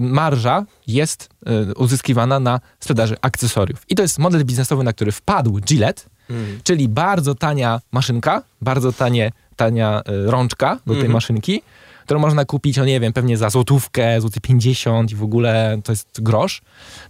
[0.00, 1.28] marża jest
[1.70, 3.82] y, uzyskiwana na sprzedaży akcesoriów.
[3.88, 6.60] I to jest model biznesowy, na który wpadł Gillette, Mm.
[6.64, 11.12] Czyli bardzo tania maszynka, bardzo tanie, tania y, rączka do tej mm.
[11.12, 11.62] maszynki,
[12.08, 15.92] którą można kupić, no nie wiem, pewnie za złotówkę, złoty 50 i w ogóle to
[15.92, 16.62] jest grosz.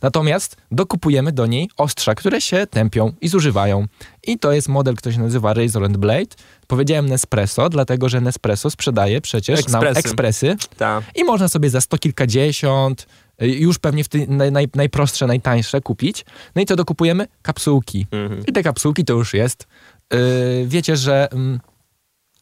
[0.02, 3.86] Natomiast dokupujemy do niej ostrza, które się tępią i zużywają.
[4.26, 6.36] I to jest model, który się nazywa Razor and Blade.
[6.66, 9.84] Powiedziałem Nespresso, dlatego że Nespresso sprzedaje przecież ekspresy.
[9.84, 10.56] nam ekspresy.
[10.76, 11.02] Ta.
[11.14, 13.06] I można sobie za sto kilkadziesiąt,
[13.40, 16.24] już pewnie w naj, naj, najprostsze, najtańsze kupić.
[16.54, 17.26] No i co dokupujemy?
[17.42, 18.06] Kapsułki.
[18.10, 18.46] Mhm.
[18.46, 19.66] I te kapsułki to już jest.
[20.12, 20.18] Yy,
[20.66, 21.58] wiecie, że yy,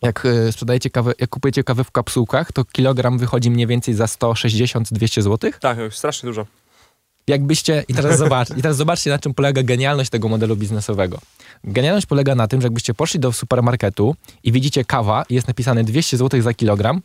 [0.06, 4.04] jak yy, sprzedajecie kawę, jak kupujecie kawę w kapsułkach, to kilogram wychodzi mniej więcej za
[4.04, 5.50] 160-200 zł.
[5.60, 6.46] Tak, strasznie dużo.
[7.26, 11.18] Jakbyście, i teraz, zobacz, i teraz zobaczcie, na czym polega genialność tego modelu biznesowego.
[11.64, 15.84] Genialność polega na tym, że jakbyście poszli do supermarketu i widzicie kawa i jest napisane
[15.84, 17.02] 200 zł za kilogram,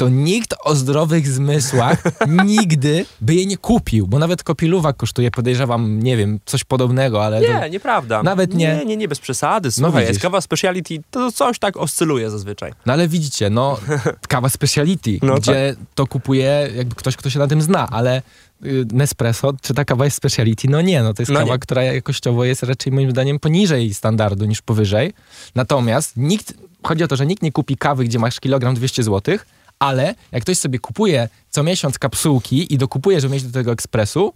[0.00, 2.02] to nikt o zdrowych zmysłach
[2.44, 7.40] nigdy by jej nie kupił, bo nawet kopiluwa kosztuje, podejrzewam, nie wiem, coś podobnego, ale...
[7.40, 7.68] Nie, to...
[7.68, 8.22] nieprawda.
[8.22, 8.76] Nawet nie.
[8.76, 9.68] Nie, nie, nie, bez przesady.
[9.68, 12.72] No Słuchaj, no jest kawa speciality, to coś tak oscyluje zazwyczaj.
[12.86, 13.78] No ale widzicie, no,
[14.28, 15.86] kawa speciality, no, gdzie tak.
[15.94, 18.22] to kupuje jakby ktoś, kto się na tym zna, ale
[18.64, 20.68] y, Nespresso, czy ta kawa jest speciality?
[20.68, 21.58] No nie, no to jest no kawa, nie.
[21.58, 25.12] która jakościowo jest raczej moim zdaniem poniżej standardu niż powyżej.
[25.54, 29.46] Natomiast nikt, chodzi o to, że nikt nie kupi kawy, gdzie masz kilogram 200 złotych,
[29.80, 34.32] ale jak ktoś sobie kupuje co miesiąc kapsułki i dokupuje, żeby mieć do tego ekspresu,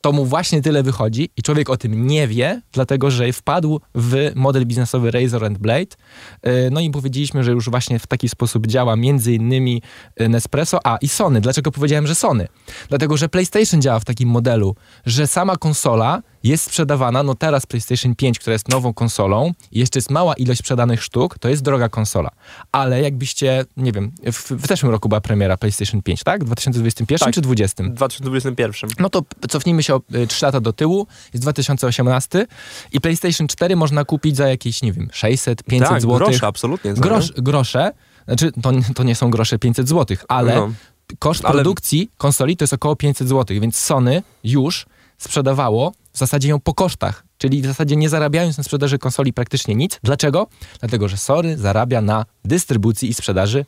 [0.00, 4.32] to mu właśnie tyle wychodzi i człowiek o tym nie wie, dlatego że wpadł w
[4.34, 5.96] model biznesowy Razor and Blade.
[6.42, 9.82] E, no i powiedzieliśmy, że już właśnie w taki sposób działa między innymi
[10.16, 11.40] e, Nespresso, a i Sony.
[11.40, 12.48] Dlaczego powiedziałem, że Sony?
[12.88, 14.76] Dlatego, że PlayStation działa w takim modelu,
[15.06, 19.98] że sama konsola jest sprzedawana, no teraz PlayStation 5, która jest nową konsolą i jeszcze
[19.98, 22.30] jest mała ilość sprzedanych sztuk, to jest droga konsola.
[22.72, 26.42] Ale jakbyście, nie wiem, w, w zeszłym roku była premiera PlayStation 5, tak?
[26.42, 27.84] W 2021 tak, czy 2020?
[27.84, 28.90] W 2021.
[28.98, 32.46] No to cofnijmy się o 3 y, lata do tyłu, jest 2018
[32.92, 36.18] i PlayStation 4 można kupić za jakieś, nie wiem, 600, 500 tak, zł.
[36.18, 36.94] grosze, absolutnie.
[36.94, 37.92] Grosz, grosze,
[38.26, 40.72] znaczy to, to nie są grosze 500 zł, ale no.
[41.18, 41.54] koszt ale...
[41.54, 44.86] produkcji konsoli to jest około 500 zł, więc Sony już
[45.20, 49.74] sprzedawało w zasadzie ją po kosztach, czyli w zasadzie nie zarabiając na sprzedaży konsoli praktycznie
[49.74, 50.00] nic.
[50.02, 50.46] Dlaczego?
[50.80, 53.64] Dlatego, że Sony zarabia na dystrybucji i sprzedaży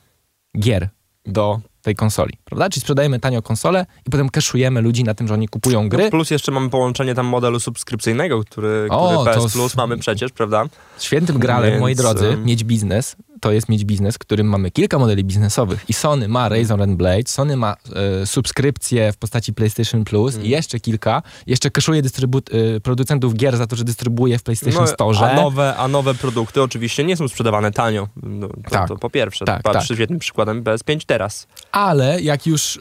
[0.59, 0.89] gier
[1.27, 2.71] do tej konsoli, prawda?
[2.71, 6.11] Czyli sprzedajemy tanio konsolę i potem cashujemy ludzi na tym, że oni kupują gry.
[6.11, 10.65] Plus jeszcze mamy połączenie tam modelu subskrypcyjnego, który, o, który PS Plus mamy przecież, prawda?
[10.99, 11.81] Świętym gralem, Więc...
[11.81, 15.93] moi drodzy, mieć biznes to jest mieć biznes, w którym mamy kilka modeli biznesowych i
[15.93, 17.77] Sony ma Razor and Blade, Sony ma
[18.23, 20.47] e, subskrypcję w postaci PlayStation Plus mm.
[20.47, 24.87] i jeszcze kilka, jeszcze kaszuje e, producentów gier za to, że dystrybuuje w PlayStation no,
[24.87, 25.19] Store.
[25.19, 28.09] A nowe, a nowe produkty oczywiście nie są sprzedawane tanio.
[28.23, 28.89] No, to, tak.
[28.89, 29.45] to po pierwsze.
[29.45, 29.97] Tak, Patrzę tak.
[29.97, 31.47] świetnym przykładem PS5 teraz.
[31.73, 32.81] Ale jak już y,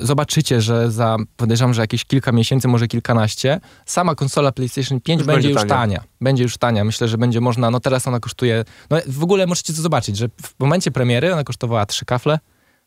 [0.00, 5.26] zobaczycie, że za, podejrzewam, że jakieś kilka miesięcy, może kilkanaście, sama konsola PlayStation 5 już
[5.26, 5.74] będzie, już tania.
[5.74, 6.04] tania.
[6.20, 6.84] Będzie już tania.
[6.84, 10.28] Myślę, że będzie można, no teraz ona kosztuje, no w ogóle możecie to zobaczyć, że
[10.42, 12.38] w momencie premiery ona kosztowała 3 kafle,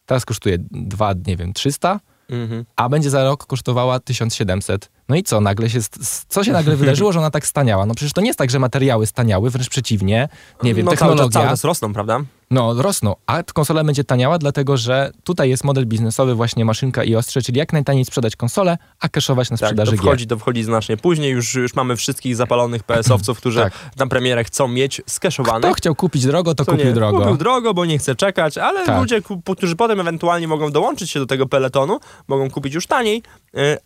[0.06, 2.00] teraz kosztuje 2, nie wiem, 300,
[2.30, 2.66] mhm.
[2.76, 4.92] a będzie za rok kosztowała 1700.
[5.10, 5.80] No i co, nagle się,
[6.28, 7.86] co się nagle wydarzyło, że ona tak staniała?
[7.86, 10.30] No przecież to nie jest tak, że materiały staniały, wręcz przeciwnie,
[10.64, 11.30] nie wiem, no, technologia...
[11.30, 12.20] Cały czas, rosną, prawda?
[12.52, 17.16] No, rosną, a konsola będzie taniała, dlatego że tutaj jest model biznesowy właśnie maszynka i
[17.16, 20.30] ostrze, czyli jak najtaniej sprzedać konsolę, a kaszować na sprzedaży tak, to wchodzi, gier.
[20.30, 23.74] to wchodzi znacznie później, już, już mamy wszystkich zapalonych PS-owców, którzy tak.
[23.98, 25.68] na premierę chcą mieć skeszowane.
[25.68, 27.20] Kto chciał kupić drogo, to kupił nie, drogo.
[27.20, 29.00] Kupił drogo, bo nie chce czekać, ale tak.
[29.00, 29.22] ludzie,
[29.58, 33.24] którzy potem ewentualnie mogą dołączyć się do tego peletonu, mogą kupić już taniej,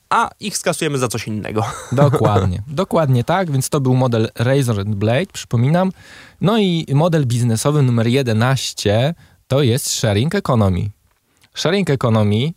[0.09, 1.63] a ich skasujemy za coś innego.
[1.91, 5.91] Dokładnie, dokładnie tak, więc to był model Razor Blade, przypominam.
[6.41, 9.13] No i model biznesowy numer 11
[9.47, 10.89] to jest sharing economy.
[11.53, 12.51] Sharing economy y,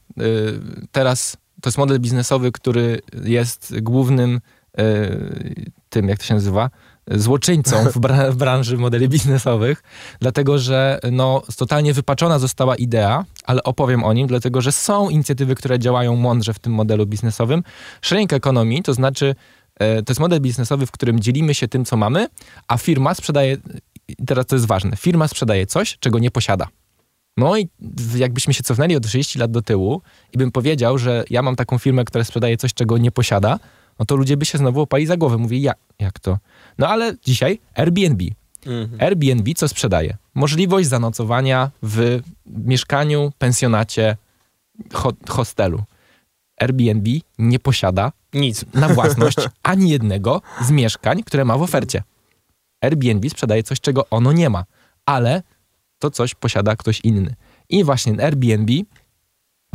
[0.93, 4.41] teraz to jest model biznesowy, który jest głównym
[4.81, 6.71] y, tym, jak to się nazywa,
[7.11, 9.83] złoczyńcą w, bra w, branży modeli biznesowych,
[10.21, 15.55] dlatego że no, totalnie wypaczona została idea, ale opowiem o nim, dlatego że są inicjatywy,
[15.55, 17.63] które działają mądrze w tym modelu biznesowym.
[18.03, 19.35] Sharing economy to znaczy,
[19.79, 22.29] e, to jest model biznesowy, w którym dzielimy się tym, co mamy,
[22.69, 23.57] a firma sprzedaje,
[24.27, 26.69] teraz to jest ważne, firma sprzedaje coś, czego nie posiada.
[27.37, 27.69] No i
[28.17, 31.79] jakbyśmy się cofnęli o 30 lat do tyłu i bym powiedział, że ja mam taką
[31.79, 33.59] firmę, która sprzedaje coś, czego nie posiada,
[33.99, 35.39] no to ludzie by się znowu opali za głowę.
[35.39, 36.39] Mówi, jak, jak to?
[36.79, 38.25] No ale dzisiaj Airbnb.
[38.67, 39.01] Mhm.
[39.01, 40.17] Airbnb co sprzedaje?
[40.35, 44.17] Możliwość zanocowania w mieszkaniu, pensjonacie,
[44.93, 45.83] ho hostelu.
[46.61, 52.03] Airbnb nie posiada nic na własność ani jednego z mieszkań, które ma w ofercie.
[52.81, 54.65] Airbnb sprzedaje coś, czego ono nie ma,
[55.07, 55.43] ale
[55.99, 57.35] to coś posiada ktoś inny.
[57.69, 58.73] I właśnie Airbnb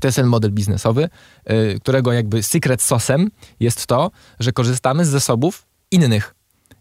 [0.02, 1.10] to jest ten model biznesowy,
[1.50, 6.36] yy, którego jakby secret sosem jest to, że korzystamy z zasobów innych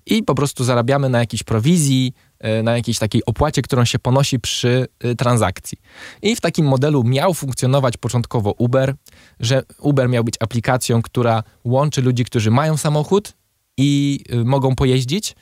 [0.06, 2.12] i po prostu zarabiamy na jakiejś prowizji,
[2.42, 5.78] yy, na jakiejś takiej opłacie, którą się ponosi przy yy, transakcji.
[6.22, 8.94] I w takim modelu miał funkcjonować początkowo Uber,
[9.40, 13.32] że Uber miał być aplikacją, która łączy ludzi, którzy mają samochód
[13.76, 15.34] i y, mogą pojeździć,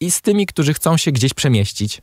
[0.00, 2.02] i z tymi, którzy chcą się gdzieś przemieścić.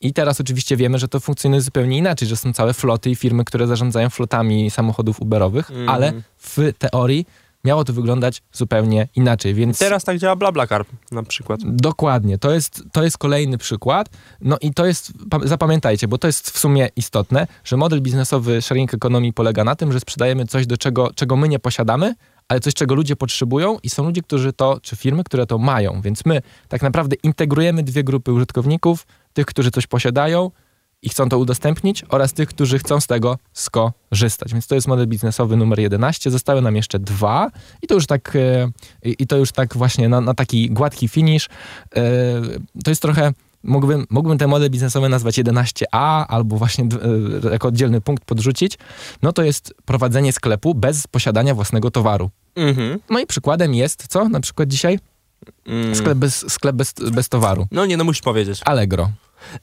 [0.00, 3.44] I teraz oczywiście wiemy, że to funkcjonuje zupełnie inaczej, że są całe floty i firmy,
[3.44, 5.88] które zarządzają flotami samochodów Uberowych, mm.
[5.88, 7.26] ale w teorii
[7.64, 9.78] miało to wyglądać zupełnie inaczej, więc...
[9.78, 11.60] Teraz tak działa BlaBlaCar na przykład.
[11.64, 14.08] Dokładnie, to jest, to jest kolejny przykład.
[14.40, 15.12] No i to jest,
[15.44, 19.92] zapamiętajcie, bo to jest w sumie istotne, że model biznesowy sharing ekonomii polega na tym,
[19.92, 22.14] że sprzedajemy coś, do czego, czego my nie posiadamy,
[22.48, 26.00] ale coś, czego ludzie potrzebują i są ludzie, którzy to, czy firmy, które to mają.
[26.00, 30.50] Więc my tak naprawdę integrujemy dwie grupy użytkowników, tych, którzy coś posiadają
[31.02, 34.52] i chcą to udostępnić oraz tych, którzy chcą z tego skorzystać.
[34.52, 36.30] Więc to jest model biznesowy numer 11.
[36.30, 37.50] Zostały nam jeszcze dwa
[37.82, 38.70] i to już tak, e,
[39.02, 41.48] i to już tak właśnie na, na taki gładki finish.
[41.96, 42.02] E,
[42.84, 43.32] to jest trochę
[43.64, 46.84] mógłbym, mógłbym ten model biznesowy nazwać 11A albo właśnie
[47.44, 48.78] e, jako oddzielny punkt podrzucić,
[49.22, 52.30] no to jest prowadzenie sklepu bez posiadania własnego towaru.
[52.56, 52.98] Mhm.
[53.10, 54.98] No i przykładem jest co na przykład dzisiaj?
[55.66, 55.94] Mm.
[55.94, 57.66] Sklep, bez, sklep bez, bez towaru.
[57.70, 58.60] No nie, no musisz powiedzieć.
[58.64, 59.10] Allegro.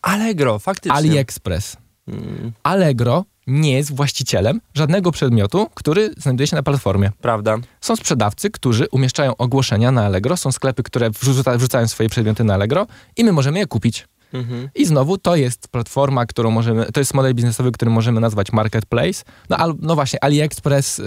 [0.02, 0.98] Allegro, faktycznie.
[0.98, 1.78] AliExpress.
[2.08, 2.52] Mm.
[2.64, 7.12] Allegro nie jest właścicielem żadnego przedmiotu, który znajduje się na platformie.
[7.22, 7.58] Prawda.
[7.82, 12.54] Są sprzedawcy, którzy umieszczają ogłoszenia na Allegro, są sklepy, które wrzuca, wrzucają swoje przedmioty na
[12.54, 14.08] Allegro i my możemy je kupić.
[14.34, 14.70] Mhm.
[14.76, 19.24] I znowu to jest platforma, którą możemy, to jest model biznesowy, który możemy nazwać marketplace.
[19.50, 21.04] No, al, no właśnie, AliExpress, y,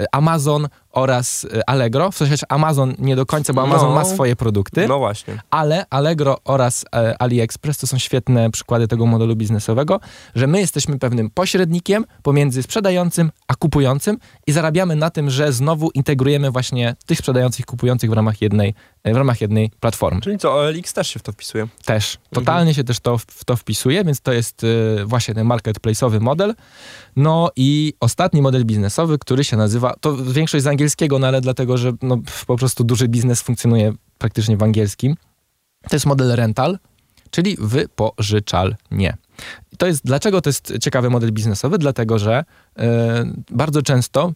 [0.00, 2.10] y Amazon oraz y, Allegro.
[2.10, 4.88] W sensie Amazon nie do końca, bo Amazon no, ma swoje produkty.
[4.88, 5.38] No właśnie.
[5.50, 10.00] Ale Allegro oraz e, AliExpress to są świetne przykłady tego modelu biznesowego,
[10.34, 15.90] że my jesteśmy pewnym pośrednikiem pomiędzy sprzedającym a kupującym i zarabiamy na tym, że znowu
[15.94, 18.74] integrujemy właśnie tych sprzedających i kupujących w ramach jednej,
[19.04, 20.20] w ramach jednej platformy.
[20.20, 21.68] Czyli co, OLX też się w to wpisuje?
[21.84, 22.18] Też.
[22.30, 22.74] Totalnie mhm.
[22.74, 26.54] się też to, w to wpisuje, więc to jest y, właśnie ten marketplace'owy model.
[27.16, 31.78] No i ostatni model biznesowy, który się nazywa, to większość z angielskiego, no ale dlatego,
[31.78, 35.16] że no, po prostu duży biznes funkcjonuje praktycznie w angielskim.
[35.88, 36.78] To jest model rental,
[37.30, 39.16] czyli wypożyczalnie.
[39.78, 41.78] To jest, dlaczego to jest ciekawy model biznesowy?
[41.78, 42.44] Dlatego, że
[42.76, 42.84] yy,
[43.50, 44.32] bardzo często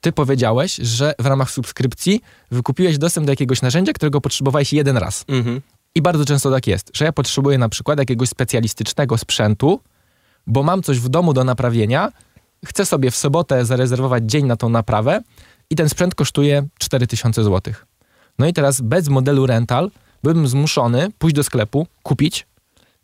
[0.00, 2.20] ty powiedziałeś, że w ramach subskrypcji
[2.50, 5.24] wykupiłeś dostęp do jakiegoś narzędzia, którego potrzebowałeś jeden raz.
[5.28, 5.60] Mhm.
[5.94, 9.80] I bardzo często tak jest, że ja potrzebuję na przykład jakiegoś specjalistycznego sprzętu,
[10.46, 12.12] bo mam coś w domu do naprawienia,
[12.66, 15.22] chcę sobie w sobotę zarezerwować dzień na tą naprawę
[15.70, 17.74] i ten sprzęt kosztuje 4000 zł.
[18.38, 19.90] No i teraz bez modelu rental
[20.22, 22.46] byłbym zmuszony pójść do sklepu, kupić,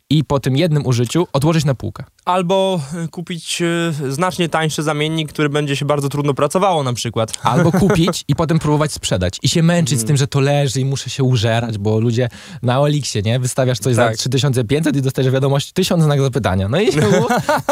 [0.09, 2.03] i po tym jednym użyciu odłożyć na półkę.
[2.25, 7.33] Albo e, kupić e, znacznie tańszy zamiennik, który będzie się bardzo trudno pracowało na przykład.
[7.43, 9.39] Albo kupić i potem próbować sprzedać.
[9.43, 10.01] I się męczyć mm.
[10.01, 12.29] z tym, że to leży i muszę się użerać, bo ludzie
[12.61, 13.39] na Olixie, nie?
[13.39, 14.11] Wystawiasz coś tak.
[14.11, 16.69] za 3500 i dostajesz wiadomość 1000 znak zapytania.
[16.69, 17.01] No i się,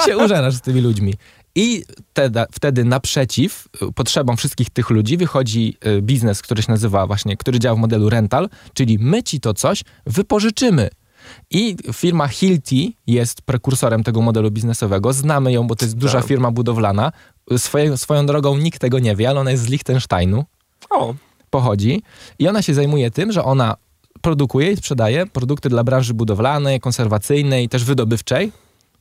[0.05, 1.13] się użerasz z tymi ludźmi.
[1.55, 1.83] I
[2.13, 7.75] te, wtedy naprzeciw potrzebom wszystkich tych ludzi wychodzi biznes, który się nazywa właśnie, który działa
[7.75, 10.89] w modelu rental, czyli my ci to coś wypożyczymy.
[11.51, 15.13] I firma Hilti jest prekursorem tego modelu biznesowego.
[15.13, 16.27] Znamy ją, bo to jest duża tak.
[16.27, 17.11] firma budowlana.
[17.57, 20.45] Swoje, swoją drogą nikt tego nie wie, ale ona jest z Liechtensteinu.
[20.89, 21.15] O.
[21.49, 22.01] Pochodzi.
[22.39, 23.75] I ona się zajmuje tym, że ona
[24.21, 28.51] produkuje i sprzedaje produkty dla branży budowlanej, konserwacyjnej, też wydobywczej.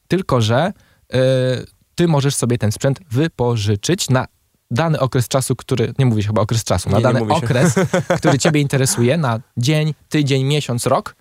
[0.09, 0.73] Tylko, że
[1.13, 1.19] yy,
[2.03, 4.27] ty możesz sobie ten sprzęt wypożyczyć na
[4.71, 7.75] dany okres czasu, który, nie mówi się chyba okres czasu, na nie, dany nie okres,
[8.19, 11.17] który ciebie interesuje, na dzień, tydzień, miesiąc, rok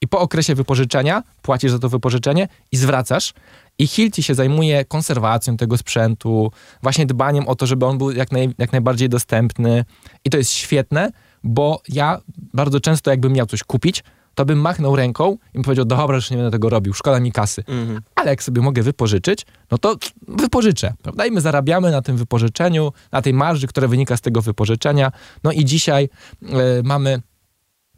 [0.00, 3.34] i po okresie wypożyczenia płacisz za to wypożyczenie i zwracasz.
[3.78, 8.32] I Hilti się zajmuje konserwacją tego sprzętu, właśnie dbaniem o to, żeby on był jak,
[8.32, 9.84] naj, jak najbardziej dostępny.
[10.24, 11.10] I to jest świetne,
[11.44, 14.04] bo ja bardzo często, jakbym miał coś kupić,
[14.34, 17.64] to bym machnął ręką i powiedział, dobra, już nie będę tego robił, szkoda mi kasy.
[17.68, 18.00] Mhm.
[18.14, 19.96] Ale jak sobie mogę wypożyczyć, no to
[20.28, 21.26] wypożyczę, prawda?
[21.26, 25.12] I my zarabiamy na tym wypożyczeniu, na tej marży, która wynika z tego wypożyczenia.
[25.44, 26.08] No i dzisiaj
[26.42, 26.48] y,
[26.84, 27.22] mamy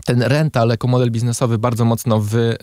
[0.04, 2.56] ten rental jako model biznesowy bardzo mocno, wy,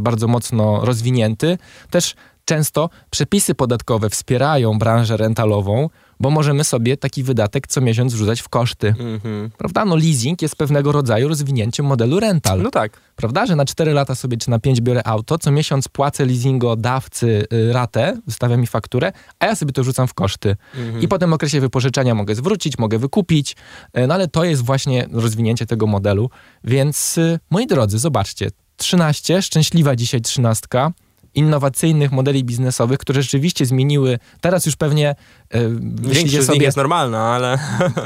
[0.00, 1.58] bardzo mocno rozwinięty.
[1.90, 5.88] Też często przepisy podatkowe wspierają branżę rentalową,
[6.20, 8.94] bo możemy sobie taki wydatek co miesiąc wrzucać w koszty.
[8.98, 9.50] Mm-hmm.
[9.58, 9.84] Prawda?
[9.84, 12.62] No leasing jest pewnego rodzaju rozwinięciem modelu rental.
[12.62, 13.00] No tak.
[13.16, 13.46] Prawda?
[13.46, 17.72] Że na 4 lata sobie czy na 5 biorę auto, co miesiąc płacę leasingodawcy y,
[17.72, 20.56] ratę, wystawia mi fakturę, a ja sobie to wrzucam w koszty.
[20.74, 21.02] Mm-hmm.
[21.02, 23.56] I po tym okresie wypożyczenia mogę zwrócić, mogę wykupić,
[23.98, 26.30] y, no ale to jest właśnie rozwinięcie tego modelu.
[26.64, 30.92] Więc y, moi drodzy, zobaczcie, 13, szczęśliwa dzisiaj trzynastka,
[31.34, 35.14] innowacyjnych modeli biznesowych, które rzeczywiście zmieniły, teraz już pewnie
[35.54, 35.68] yy,
[36.02, 36.62] myślicie sobie...
[36.62, 37.58] jest normalna, ale...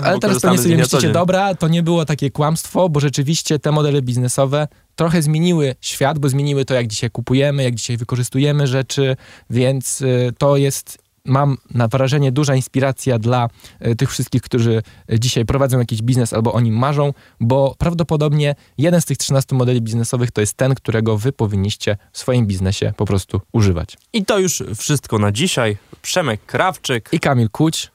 [0.03, 4.03] Ale teraz pewnie sobie myślicie, dobra, to nie było takie kłamstwo, bo rzeczywiście te modele
[4.03, 9.17] biznesowe trochę zmieniły świat, bo zmieniły to, jak dzisiaj kupujemy, jak dzisiaj wykorzystujemy rzeczy,
[9.51, 13.49] więc yy, to jest mam na wrażenie duża inspiracja dla
[13.81, 14.83] e, tych wszystkich, którzy
[15.19, 19.83] dzisiaj prowadzą jakiś biznes albo o nim marzą, bo prawdopodobnie jeden z tych 13 modeli
[19.83, 23.97] biznesowych to jest ten, którego wy powinniście w swoim biznesie po prostu używać.
[24.13, 25.77] I to już wszystko na dzisiaj.
[26.03, 27.94] Przemek Krawczyk i Kamil Kuć.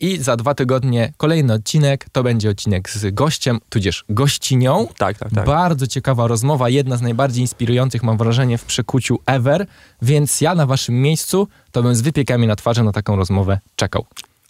[0.00, 2.06] I za dwa tygodnie kolejny odcinek.
[2.12, 4.88] To będzie odcinek z gościem, tudzież gościnią.
[4.98, 5.44] Tak, tak, tak.
[5.44, 9.66] Bardzo ciekawa rozmowa, jedna z najbardziej inspirujących, mam wrażenie, w przekuciu ever.
[10.02, 14.06] Więc ja na waszym miejscu to bym z wypiekami na twarzy na taką rozmowę czekał.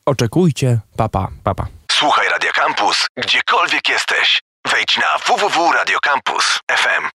[0.07, 0.81] Oczekujcie.
[0.97, 1.67] Papa, papa.
[1.93, 4.41] Słuchaj Radio Campus, gdziekolwiek jesteś.
[4.73, 7.05] Wejdź na www.radiocampus.fm.